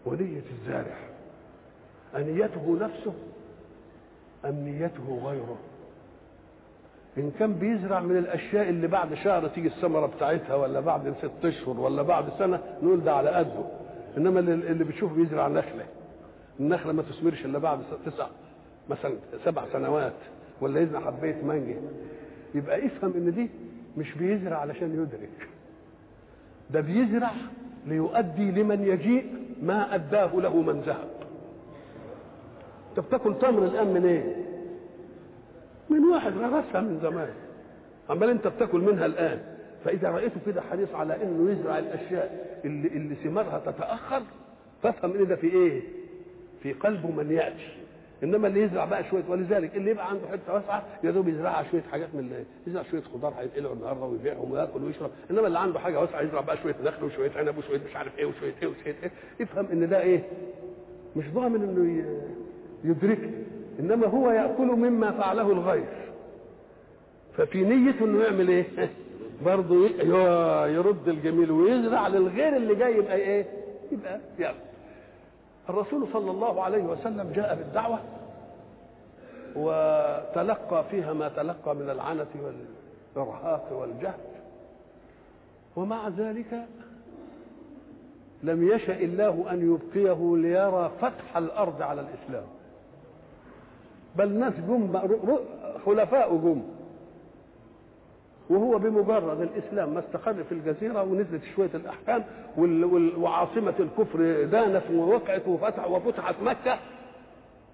ونية 0.05 0.41
الزارع 0.61 0.97
أنيته 2.15 2.77
نفسه 2.81 3.13
أم 4.45 4.55
نيته 4.55 5.19
غيره؟ 5.25 5.57
إن 7.17 7.31
كان 7.39 7.53
بيزرع 7.53 7.99
من 7.99 8.17
الأشياء 8.17 8.69
اللي 8.69 8.87
بعد 8.87 9.13
شهر 9.13 9.47
تيجي 9.47 9.67
الثمرة 9.67 10.05
بتاعتها 10.05 10.55
ولا 10.55 10.79
بعد 10.79 11.13
ست 11.21 11.45
أشهر 11.45 11.79
ولا 11.79 12.01
بعد 12.01 12.25
سنة 12.39 12.59
نقول 12.83 13.03
ده 13.03 13.13
على 13.15 13.29
قده. 13.29 13.63
إنما 14.17 14.39
اللي 14.39 14.83
بتشوف 14.83 15.13
بيزرع 15.13 15.47
نخلة. 15.47 15.85
النخلة 16.59 16.93
ما 16.93 17.01
تثمرش 17.03 17.45
إلا 17.45 17.59
بعد 17.59 17.79
تسع 18.05 18.27
مثلا 18.89 19.13
سبع 19.45 19.63
سنوات 19.73 20.13
ولا 20.61 20.79
يزرع 20.81 20.99
حباية 20.99 21.43
مانجا 21.43 21.75
يبقى 22.55 22.85
افهم 22.85 23.13
إن 23.15 23.33
دي 23.33 23.49
مش 23.97 24.13
بيزرع 24.13 24.57
علشان 24.57 24.93
يدرك. 24.93 25.47
ده 26.69 26.81
بيزرع 26.81 27.31
ليؤدي 27.87 28.51
لمن 28.51 28.83
يجيء 28.83 29.25
ما 29.61 29.95
أداه 29.95 30.31
له 30.35 30.61
من 30.61 30.81
ذهب. 30.81 31.09
بتاكل 32.97 33.35
تمر 33.39 33.65
الآن 33.65 33.87
من 33.93 34.05
إيه؟ 34.05 34.35
من 35.89 36.05
واحد 36.05 36.33
غرسها 36.37 36.81
من 36.81 36.99
زمان. 37.03 37.29
عمال 38.09 38.29
أنت 38.29 38.47
بتاكل 38.47 38.79
منها 38.79 39.05
الآن 39.05 39.41
فإذا 39.85 40.09
رايته 40.09 40.39
كده 40.45 40.61
حريص 40.61 40.89
على 40.95 41.23
إنه 41.23 41.51
يزرع 41.51 41.79
الأشياء 41.79 42.59
اللي 42.65 42.87
اللي 42.87 43.15
ثمارها 43.15 43.59
تتأخر 43.59 44.21
فافهم 44.83 45.11
إن 45.13 45.27
ده 45.27 45.35
في 45.35 45.47
إيه؟ 45.47 45.81
في 46.63 46.73
قلبه 46.73 47.11
من 47.11 47.31
ياتي 47.31 47.73
إنما 48.23 48.47
اللي 48.47 48.61
يزرع 48.61 48.85
بقى 48.85 49.03
شوية 49.03 49.23
ولذلك 49.27 49.75
اللي 49.75 49.91
يبقى 49.91 50.09
عنده 50.09 50.27
حتة 50.31 50.53
واسعة 50.53 50.83
يا 51.03 51.11
دوب 51.11 51.27
يزرعها 51.27 51.63
شوية 51.71 51.81
حاجات 51.91 52.07
من 52.13 52.19
اللي 52.19 52.43
يزرع 52.67 52.83
شوية 52.91 53.01
خضار 53.01 53.33
هيتقلعوا 53.39 53.75
النهارده 53.75 54.05
ويبيعهم 54.05 54.51
وياكل 54.51 54.83
ويشرب. 54.83 55.11
إنما 55.31 55.47
اللي 55.47 55.59
عنده 55.59 55.79
حاجة 55.79 55.99
واسعة 55.99 56.21
يزرع 56.21 56.41
بقى 56.41 56.57
شوية 56.57 56.75
نخل 56.83 57.03
وشوية 57.03 57.31
عنب 57.35 57.57
وشوية 57.57 57.81
مش 57.89 57.95
عارف 57.95 58.19
إيه 58.19 58.25
وشوية 58.25 58.53
إيه 58.61 58.67
وشوية 58.67 58.95
إيه. 59.03 59.11
افهم 59.41 59.65
إن 59.71 59.89
ده 59.89 60.01
إيه؟ 60.01 60.23
مش 61.15 61.25
ضامن 61.33 61.63
إنه 61.63 62.05
يدركه. 62.83 63.29
إنما 63.79 64.07
هو 64.07 64.31
يأكل 64.31 64.65
مما 64.65 65.11
فعله 65.11 65.51
الغير. 65.51 65.89
ففي 67.37 67.63
نيته 67.63 68.05
إنه 68.05 68.23
يعمل 68.23 68.49
إيه؟ 68.49 68.65
برضه 69.45 69.87
يرد 70.67 71.07
الجميل 71.07 71.51
ويزرع 71.51 72.07
للغير 72.07 72.55
اللي 72.55 72.75
جاي 72.75 72.97
يبقى 72.97 73.15
إيه؟ 73.15 73.45
يبقى 73.91 74.19
يأكل. 74.39 74.70
الرسول 75.69 76.07
صلى 76.13 76.31
الله 76.31 76.63
عليه 76.63 76.83
وسلم 76.83 77.31
جاء 77.35 77.55
بالدعوة 77.55 77.99
وتلقى 79.55 80.83
فيها 80.91 81.13
ما 81.13 81.29
تلقى 81.29 81.75
من 81.75 81.89
العنة 81.89 82.27
والإرهاق 83.15 83.67
والجهد 83.71 84.31
ومع 85.75 86.07
ذلك 86.07 86.65
لم 88.43 88.71
يشأ 88.71 88.99
الله 88.99 89.45
أن 89.51 89.73
يبقيه 89.73 90.37
ليرى 90.37 90.91
فتح 91.01 91.37
الأرض 91.37 91.81
على 91.81 92.01
الإسلام. 92.01 92.43
بل 94.15 94.29
ناس 94.29 94.53
جم 94.67 94.99
خلفاء 95.85 96.35
جم. 96.35 96.61
وهو 98.51 98.77
بمجرد 98.77 99.41
الإسلام 99.41 99.93
ما 99.93 99.99
استقر 99.99 100.43
في 100.43 100.51
الجزيرة 100.51 101.03
ونزلت 101.03 101.41
شوية 101.55 101.69
الأحكام 101.75 102.23
وعاصمة 103.17 103.73
الكفر 103.79 104.43
دانت 104.43 104.83
ووقعت 104.93 105.47
وفتح 105.47 105.87
وفتحت 105.91 106.35
مكة 106.43 106.79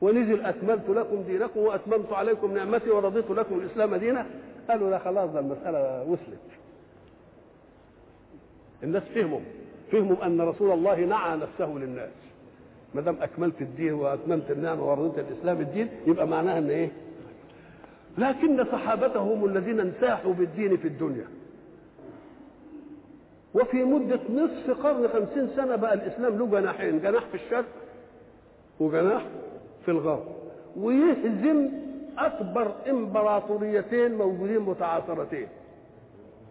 ونزل 0.02 0.42
اكملت 0.46 0.90
لكم 0.90 1.22
دينكم 1.22 1.60
وأتممت 1.60 2.14
عليكم 2.14 2.54
نعمتي 2.54 2.90
ورضيت 2.90 3.32
لكم 3.32 3.60
الإسلام 3.60 3.96
دينا. 3.96 4.26
قالوا 4.70 4.90
لا 4.90 5.00
خلاص 5.00 5.30
ده 5.30 5.40
المسألة 5.40 6.04
وصلت. 6.04 6.40
الناس 8.84 9.04
فهموا 9.04 9.40
فهموا 9.92 10.26
أن 10.26 10.42
رسول 10.42 10.72
الله 10.72 11.00
نعى 11.00 11.38
نفسه 11.38 11.74
للناس. 11.78 12.10
ما 12.96 13.02
دام 13.02 13.16
أكملت 13.22 13.62
الدين 13.62 13.94
وأتممت 13.94 14.52
النعمة 14.52 14.90
ورضيت 14.90 15.26
الإسلام 15.32 15.62
الدين 15.62 15.90
يبقى 16.08 16.28
معناها 16.28 16.58
إن 16.58 16.70
إيه؟ 16.70 16.90
لكن 18.18 18.66
صحابته 18.72 19.20
هم 19.20 19.46
الذين 19.46 19.80
انساحوا 19.80 20.34
بالدين 20.34 20.78
في 20.78 20.88
الدنيا. 20.88 21.28
وفي 23.54 23.84
مدة 23.84 24.20
نصف 24.30 24.84
قرن 24.84 25.08
خمسين 25.08 25.48
سنة 25.56 25.76
بقى 25.76 25.94
الإسلام 25.94 26.38
له 26.38 26.46
جناحين 26.46 27.02
جناح 27.02 27.26
في 27.26 27.36
الشرق 27.36 27.66
وجناح 28.80 29.26
في 29.86 29.92
الغرب. 29.92 30.26
ويهزم 30.78 31.70
أكبر 32.18 32.72
إمبراطوريتين 32.90 34.16
موجودين 34.16 34.60
متعاصرتين 34.60 35.48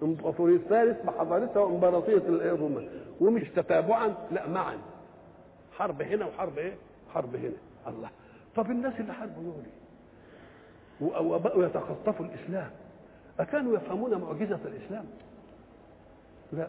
إمبراطورية 0.02 0.58
فارس 0.58 0.96
بحضارتها 1.04 1.60
وإمبراطورية 1.60 2.22
الرومان 2.28 2.88
ومش 3.20 3.48
تتابعا 3.56 4.14
لا 4.30 4.48
معا. 4.48 4.78
حرب 5.78 6.02
هنا 6.02 6.26
وحرب 6.26 6.58
إيه؟ 6.58 6.74
حرب 7.14 7.36
هنا. 7.36 7.52
الله. 7.86 8.08
طب 8.56 8.70
الناس 8.70 9.00
اللي 9.00 9.12
حاربوا 9.12 9.42
دول؟ 9.42 9.62
وبقوا 11.00 11.64
يتخطفوا 11.64 12.26
الإسلام. 12.26 12.70
أكانوا 13.40 13.76
يفهمون 13.76 14.14
معجزة 14.14 14.58
الإسلام؟ 14.64 15.04
لا. 16.52 16.68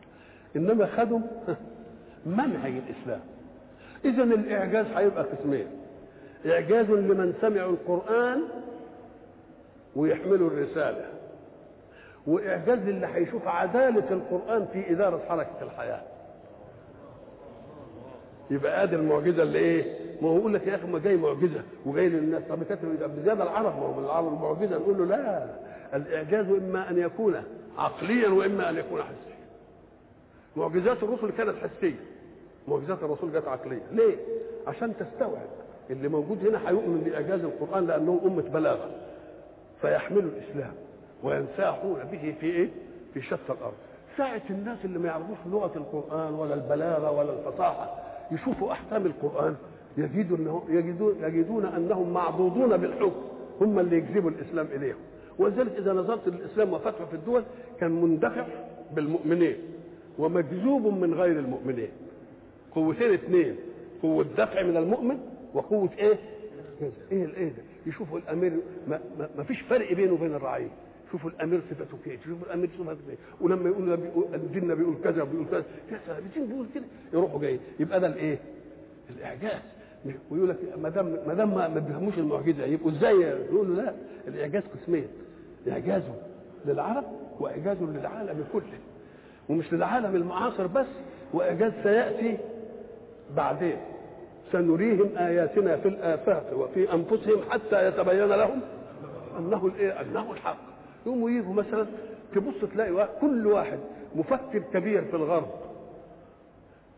إنما 0.56 0.86
خدوا 0.86 1.20
منهج 2.26 2.72
الإسلام. 2.72 3.20
اذا 4.04 4.22
الإعجاز 4.22 4.86
هيبقى 4.86 5.24
قسمين. 5.24 5.66
إعجاز 6.46 6.86
لمن 6.90 7.34
سمعوا 7.40 7.72
القرآن 7.72 8.42
ويحملوا 9.96 10.50
الرسالة. 10.50 11.04
وإعجاز 12.26 12.78
للي 12.78 13.06
هيشوف 13.06 13.48
عدالة 13.48 14.10
القرآن 14.10 14.66
في 14.72 14.92
إدارة 14.92 15.20
حركة 15.28 15.62
الحياة. 15.62 16.02
يبقى 18.50 18.82
ادي 18.82 18.96
المعجزة 18.96 19.42
اللي 19.42 19.58
إيه؟ 19.58 20.03
ما 20.24 20.30
هو 20.30 20.36
يقول 20.38 20.54
لك 20.54 20.66
يا 20.66 20.74
أخي 20.74 20.86
ما 20.86 20.98
جاي 20.98 21.16
معجزة 21.16 21.62
وجاي 21.86 22.08
للناس. 22.08 22.42
طب 22.48 22.62
كتب 22.62 23.12
بزياده 23.16 23.42
العرب 23.42 23.76
ما 23.76 23.86
هو 23.86 24.00
العرب 24.00 24.28
المعجزة. 24.32 24.78
نقول 24.78 24.98
له 24.98 25.04
لا 25.04 25.46
الإعجاز 25.94 26.46
إما 26.46 26.90
أن 26.90 26.98
يكون 26.98 27.42
عقليا 27.78 28.28
وإما 28.28 28.70
أن 28.70 28.76
يكون 28.76 29.02
حسيا. 29.02 29.36
معجزات 30.56 31.02
الرسل 31.02 31.30
كانت 31.30 31.54
حسية. 31.56 32.00
معجزات 32.68 33.02
الرسول 33.02 33.32
جت 33.32 33.48
عقلية. 33.48 33.82
ليه؟ 33.92 34.16
عشان 34.66 34.92
تستوعب 34.96 35.46
اللي 35.90 36.08
موجود 36.08 36.46
هنا 36.46 36.68
هيؤمن 36.68 37.00
بإعجاز 37.00 37.40
القرآن 37.40 37.86
لانهم 37.86 38.20
أمة 38.24 38.42
بلاغة. 38.42 38.90
فيحملوا 39.80 40.30
الإسلام 40.30 40.72
وينساحون 41.22 41.96
به 42.12 42.34
في 42.40 42.46
إيه؟ 42.46 42.68
في 43.14 43.22
شتى 43.22 43.52
الأرض. 43.52 43.74
ساعة 44.16 44.42
الناس 44.50 44.78
اللي 44.84 44.98
ما 44.98 45.06
يعرفوش 45.08 45.36
لغة 45.46 45.72
القرآن 45.76 46.34
ولا 46.34 46.54
البلاغة 46.54 47.10
ولا 47.10 47.32
الفصاحة 47.32 47.94
يشوفوا 48.32 48.72
أحكام 48.72 49.06
القرآن 49.06 49.56
يجدون 49.98 50.40
أنه 50.40 50.62
يجدون, 50.68 51.14
يجدون 51.22 51.64
أنهم 51.66 52.12
معضوضون 52.12 52.76
بالحكم 52.76 53.22
هم 53.60 53.78
اللي 53.78 53.96
يجذبوا 53.96 54.30
الإسلام 54.30 54.66
إليهم. 54.74 54.96
ولذلك 55.38 55.72
إذا 55.78 55.92
نظرت 55.92 56.28
للإسلام 56.28 56.72
وفتحه 56.72 57.04
في 57.04 57.14
الدول 57.14 57.42
كان 57.80 57.90
مندفع 57.90 58.46
بالمؤمنين 58.94 59.56
ومجذوب 60.18 60.86
من 60.86 61.14
غير 61.14 61.38
المؤمنين. 61.38 61.88
قوتين 62.74 63.12
اثنين 63.12 63.56
قوة 64.02 64.26
دفع 64.38 64.62
من 64.62 64.76
المؤمن 64.76 65.18
وقوة 65.54 65.90
إيه؟ 65.98 66.18
إيه 67.12 67.24
الايه 67.24 67.48
ده؟ 67.48 67.62
يشوفوا 67.86 68.18
الأمير 68.18 68.52
ما, 68.88 69.00
ما, 69.18 69.28
ما 69.38 69.44
فيش 69.44 69.60
فرق 69.60 69.92
بينه 69.92 70.12
وبين 70.12 70.34
الرعية. 70.34 70.68
شوفوا 71.12 71.30
الأمير 71.30 71.60
صفته 71.70 71.96
كده 72.06 72.16
شوفوا 72.24 72.46
الأمير 72.46 72.68
صفته 72.78 72.96
كده 73.08 73.16
ولما 73.40 73.68
يقول 73.68 73.92
الجن 74.34 74.74
بيقول 74.74 74.94
كذا 75.04 75.24
بيقول 75.24 75.46
كذا. 75.50 75.64
الجن 76.18 76.46
بيقول 76.46 76.66
كده. 76.74 76.84
يروحوا 77.12 77.40
جايين. 77.40 77.60
يبقى 77.80 78.00
ده 78.00 78.06
الإيه؟ 78.06 78.38
الإعجاز. 79.10 79.60
ويقول 80.30 80.48
لك 80.48 80.56
ما 80.82 80.88
دام 80.88 81.16
ما 81.26 81.34
دام 81.34 81.54
ما 81.54 81.68
بيفهموش 81.68 82.18
المعجزة. 82.18 82.64
يبقوا 82.64 82.90
إزاي 82.90 83.20
يقول 83.20 83.76
له 83.76 83.82
لا؟ 83.82 83.92
الإعجاز 84.28 84.62
قسمين. 84.74 85.06
إعجاز 85.68 86.02
للعرب 86.66 87.04
وإعجاز 87.40 87.76
للعالم 87.82 88.44
كله. 88.52 88.78
ومش 89.48 89.72
للعالم 89.72 90.16
المعاصر 90.16 90.66
بس 90.66 90.86
وإعجاز 91.32 91.72
سيأتي 91.82 92.38
بعدين. 93.36 93.76
سنريهم 94.52 95.10
آياتنا 95.16 95.76
في 95.76 95.88
الآفاق 95.88 96.50
وفي 96.56 96.92
أنفسهم 96.92 97.40
حتى 97.50 97.88
يتبين 97.88 98.28
لهم 98.28 98.60
أنه 99.38 99.66
الايه 99.66 100.00
أنه 100.00 100.32
الحق. 100.32 100.58
يقوموا 101.06 101.30
يجوا 101.30 101.52
مثلا 101.52 101.86
تبص 102.34 102.70
تلاقي 102.72 103.08
كل 103.20 103.46
واحد 103.46 103.78
مفكر 104.14 104.62
كبير 104.72 105.04
في 105.04 105.16
الغرب. 105.16 105.48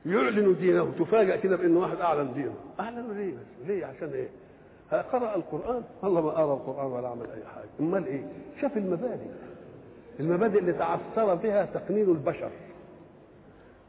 يعلن 0.07 0.57
دينه 0.61 0.93
تفاجأ 0.99 1.37
كده 1.37 1.57
بأن 1.57 1.77
واحد 1.77 1.97
أعلن 1.97 2.33
دينه. 2.35 2.55
أعلنوا 2.81 3.15
ليه 3.15 3.33
بس؟ 3.35 3.67
ليه؟ 3.69 3.87
عشان 3.87 4.09
إيه؟ 4.09 4.29
قرأ 5.03 5.37
القرآن. 5.37 5.83
والله 6.03 6.21
ما 6.21 6.31
قرأ 6.31 6.55
القرآن 6.55 6.87
ولا 6.93 7.09
عمل 7.09 7.27
أي 7.27 7.45
حاجة. 7.55 7.69
أمال 7.81 8.07
إيه؟ 8.07 8.23
شاف 8.61 8.77
المبادئ. 8.77 9.27
المبادئ 10.21 10.59
اللي 10.59 10.73
تعثر 10.73 11.35
بها 11.35 11.65
تقنين 11.65 12.05
البشر. 12.11 12.51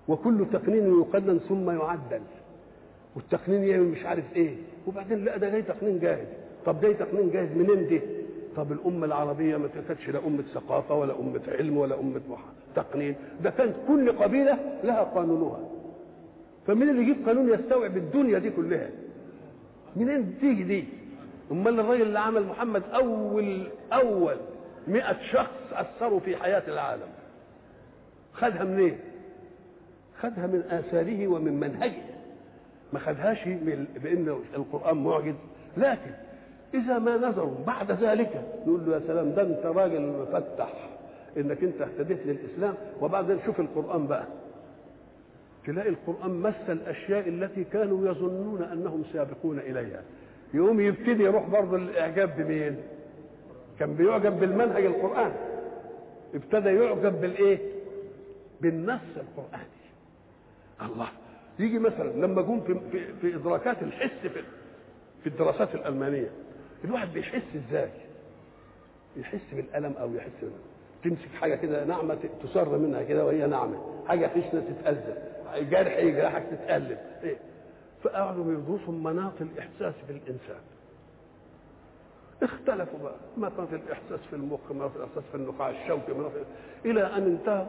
وكل 0.07 0.45
تقنين 0.53 0.99
يقنن 0.99 1.39
ثم 1.49 1.69
يعدل. 1.69 2.21
والتقنين 3.15 3.63
يعمل 3.63 3.85
مش 3.87 4.05
عارف 4.05 4.35
إيه. 4.35 4.55
وبعدين 4.87 5.25
لا 5.25 5.37
ده 5.37 5.49
جاي 5.49 5.61
تقنين 5.61 5.99
جاهز. 5.99 6.27
طب 6.65 6.81
جاي 6.81 6.93
تقنين 6.93 7.31
جاهز 7.31 7.51
منين 7.57 7.87
دي؟ 7.87 8.01
طب 8.55 8.71
الأمة 8.71 9.05
العربية 9.05 9.57
ما 9.57 9.67
كانتش 9.67 10.09
لا 10.09 10.19
أمة 10.27 10.43
ثقافة 10.53 10.95
ولا 10.95 11.19
أمة 11.19 11.41
علم 11.47 11.77
ولا 11.77 11.99
أمة 11.99 12.21
تقنين. 12.75 13.15
ده 13.43 13.49
كانت 13.49 13.75
كل 13.87 14.11
قبيلة 14.11 14.57
لها 14.83 15.03
قانونها. 15.03 15.59
فمين 16.67 16.89
اللي 16.89 17.01
يجيب 17.01 17.27
قانون 17.27 17.49
يستوعب 17.49 17.97
الدنيا 17.97 18.39
دي 18.39 18.49
كلها؟ 18.49 18.89
منين 19.95 20.37
تيجي 20.41 20.63
دي؟ 20.63 20.83
أمال 21.51 21.79
الراجل 21.79 22.01
اللي 22.01 22.19
عمل 22.19 22.43
محمد 22.43 22.83
اول 22.93 23.67
أول 23.93 24.35
مئة 24.87 25.17
شخص 25.31 25.51
أثروا 25.73 26.19
في 26.19 26.35
حياة 26.37 26.63
العالم. 26.67 27.07
خدها 28.33 28.63
منين؟ 28.63 28.97
خدها 30.19 30.47
من 30.47 30.63
آثاره 30.69 31.27
ومن 31.27 31.53
منهجه. 31.59 32.01
ما 32.93 32.99
خدهاش 32.99 33.47
بإن 34.03 34.37
القرآن 34.55 35.03
معجز. 35.03 35.35
لكن 35.77 36.11
إذا 36.73 36.99
ما 36.99 37.17
نظروا 37.17 37.55
بعد 37.67 37.91
ذلك 37.91 38.41
نقول 38.67 38.81
له 38.85 38.93
يا 38.95 39.01
سلام 39.07 39.31
ده 39.31 39.41
أنت 39.41 39.65
راجل 39.65 40.01
مفتح. 40.31 40.73
إنك 41.37 41.63
أنت 41.63 41.81
اهتديت 41.81 42.19
للإسلام 42.25 42.73
وبعدين 43.01 43.39
شوف 43.45 43.59
القرآن 43.59 44.07
بقى. 44.07 44.23
تلاقي 45.67 45.89
القرآن 45.89 46.31
مثل 46.31 46.71
الأشياء 46.71 47.29
التي 47.29 47.63
كانوا 47.63 48.07
يظنون 48.11 48.61
أنهم 48.61 49.03
سابقون 49.13 49.59
إليها. 49.59 50.01
يقوم 50.53 50.79
يبتدي 50.79 51.23
يروح 51.23 51.49
برضه 51.49 51.75
الإعجاب 51.75 52.35
بمين؟ 52.37 52.77
كان 53.79 53.95
بيعجب 53.95 54.39
بالمنهج 54.39 54.85
القراني 54.85 55.33
ابتدى 56.33 56.69
يعجب 56.69 57.21
بالإيه؟ 57.21 57.59
بالنص 58.61 59.01
القرآني. 59.17 59.63
الله. 60.81 61.07
يجي 61.59 61.79
مثلا 61.79 62.09
لما 62.25 62.41
جم 62.41 62.59
في, 62.61 62.79
في, 62.91 63.13
في 63.21 63.35
إدراكات 63.35 63.83
الحس 63.83 64.21
في, 64.21 64.43
في 65.23 65.27
الدراسات 65.29 65.75
الألمانية 65.75 66.29
الواحد 66.85 67.13
بيحس 67.13 67.43
إزاي؟ 67.55 67.89
يحس 69.17 69.53
بالألم 69.53 69.93
أو 69.99 70.15
يحس 70.15 70.31
بالألم. 70.41 70.61
تمسك 71.03 71.29
حاجة 71.41 71.55
كده 71.55 71.85
ناعمة 71.85 72.17
تسر 72.43 72.77
منها 72.77 73.03
كده 73.03 73.25
وهي 73.25 73.47
ناعمة 73.47 73.77
حاجة 74.07 74.27
خشنه 74.27 74.63
تتأذى. 74.69 75.36
جرح 75.55 75.97
يجرحك 75.97 76.43
تتألم. 76.51 76.97
إيه؟ 77.23 77.37
فقعدوا 78.03 78.53
يدرسوا 78.53 78.93
مناط 78.93 79.41
الإحساس 79.41 79.93
في 80.07 80.11
الانسان 80.13 80.61
اختلفوا 82.43 82.99
بقى. 82.99 83.15
ما 83.37 83.49
في 83.49 83.75
الإحساس 83.75 84.19
في 84.29 84.35
المخ 84.35 84.71
ما 84.71 84.89
في 84.89 84.95
الإحساس 84.95 85.23
في 85.31 85.35
النخاع 85.37 85.69
الشوكي 85.69 86.13
في 86.13 86.89
إلى 86.89 87.03
أن 87.03 87.23
انتهى 87.23 87.65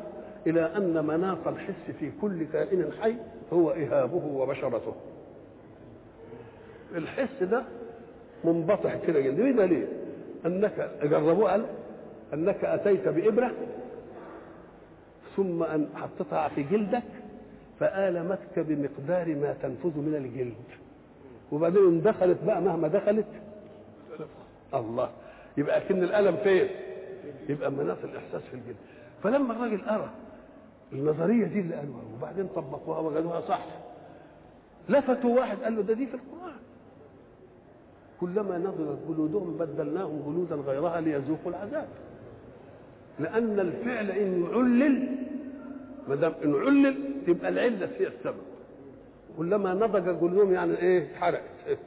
إلى 0.46 0.76
أن 0.76 1.06
مناط 1.06 1.48
الحس 1.48 1.90
في 2.00 2.10
كل 2.20 2.44
كائن 2.52 2.92
حي 3.02 3.14
هو 3.52 3.70
إهابه 3.70 4.26
وبشرته. 4.26 4.94
الحس 6.94 7.42
ده 7.42 7.62
منبطح 8.44 8.96
كده 9.06 9.20
جدا 9.20 9.42
ليه 9.42 9.64
ليه؟ 9.64 9.86
أنك 10.46 10.90
جربوه 11.02 11.50
قال 11.50 11.64
أنك 12.34 12.64
أتيت 12.64 13.08
بإبرة 13.08 13.50
ثم 15.36 15.62
أن 15.62 15.88
حطيتها 15.94 16.48
في 16.48 16.62
جلدك 16.62 17.02
فآلمتك 17.80 18.58
بمقدار 18.58 19.34
ما 19.34 19.56
تنفذ 19.62 19.98
من 19.98 20.14
الجلد. 20.14 20.54
وبعدين 21.52 22.02
دخلت 22.02 22.38
بقى 22.46 22.62
مهما 22.62 22.88
دخلت 22.88 23.26
الله. 24.74 25.10
يبقى 25.56 25.80
كن 25.80 26.02
الألم 26.02 26.36
فين؟ 26.36 26.68
يبقى 27.48 27.70
مناط 27.70 27.98
الإحساس 28.04 28.42
في 28.42 28.54
الجلد. 28.54 28.76
فلما 29.22 29.52
الراجل 29.52 29.84
أرى 29.84 30.10
النظرية 30.92 31.44
دي 31.46 31.60
اللي 31.60 31.74
قالوها 31.74 32.02
وبعدين 32.18 32.46
طبقوها 32.56 32.98
وجدوها 32.98 33.40
صح 33.40 33.64
لفتوا 34.88 35.36
واحد 35.40 35.58
قال 35.58 35.76
له 35.76 35.82
ده 35.82 35.94
دي 35.94 36.06
في 36.06 36.14
القرآن. 36.14 36.56
كلما 38.20 38.58
نضجت 38.58 38.98
جلودهم 39.08 39.56
بدلناهم 39.58 40.22
جلودا 40.26 40.54
غيرها 40.70 41.00
ليذوقوا 41.00 41.50
العذاب. 41.50 41.88
لأن 43.18 43.60
الفعل 43.60 44.10
إن 44.10 44.46
علل 44.54 45.08
ما 46.08 46.14
دام 46.14 46.32
ان 46.44 46.54
علل 46.54 46.96
تبقى 47.26 47.48
العلة 47.48 47.90
هي 47.98 48.06
السبب. 48.06 48.42
كلما 49.38 49.74
نضج 49.74 50.04
جلودهم 50.04 50.52
يعني 50.54 50.78
إيه 50.78 51.02
اتحرقت 51.10 51.78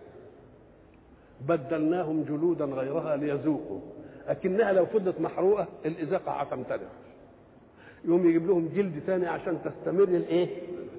بدلناهم 1.47 2.23
جلودا 2.23 2.65
غيرها 2.65 3.15
ليذوقوا. 3.15 3.79
لكنها 4.29 4.71
لو 4.71 4.85
فضلت 4.85 5.21
محروقة 5.21 5.67
الازاقه 5.85 6.31
هتمتنع 6.31 6.89
يقوم 8.05 8.29
يجيب 8.29 8.47
لهم 8.47 8.67
جلد 8.75 8.99
ثاني 8.99 9.27
عشان 9.27 9.57
تستمر 9.63 10.03
الإيه؟ 10.03 10.47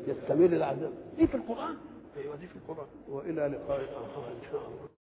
يستمر 0.09 0.47
العذاب. 0.47 0.93
دي 1.19 1.27
في 1.27 1.35
القرآن. 1.35 1.75
أيوه 2.17 2.37
دي 2.37 2.47
في 2.47 2.57
القرآن. 2.57 2.87
وإلى 3.09 3.35
لقاء 3.57 3.81
آخر 3.81 4.29
إن 4.29 4.51
شاء 4.53 4.61
الله. 4.61 4.92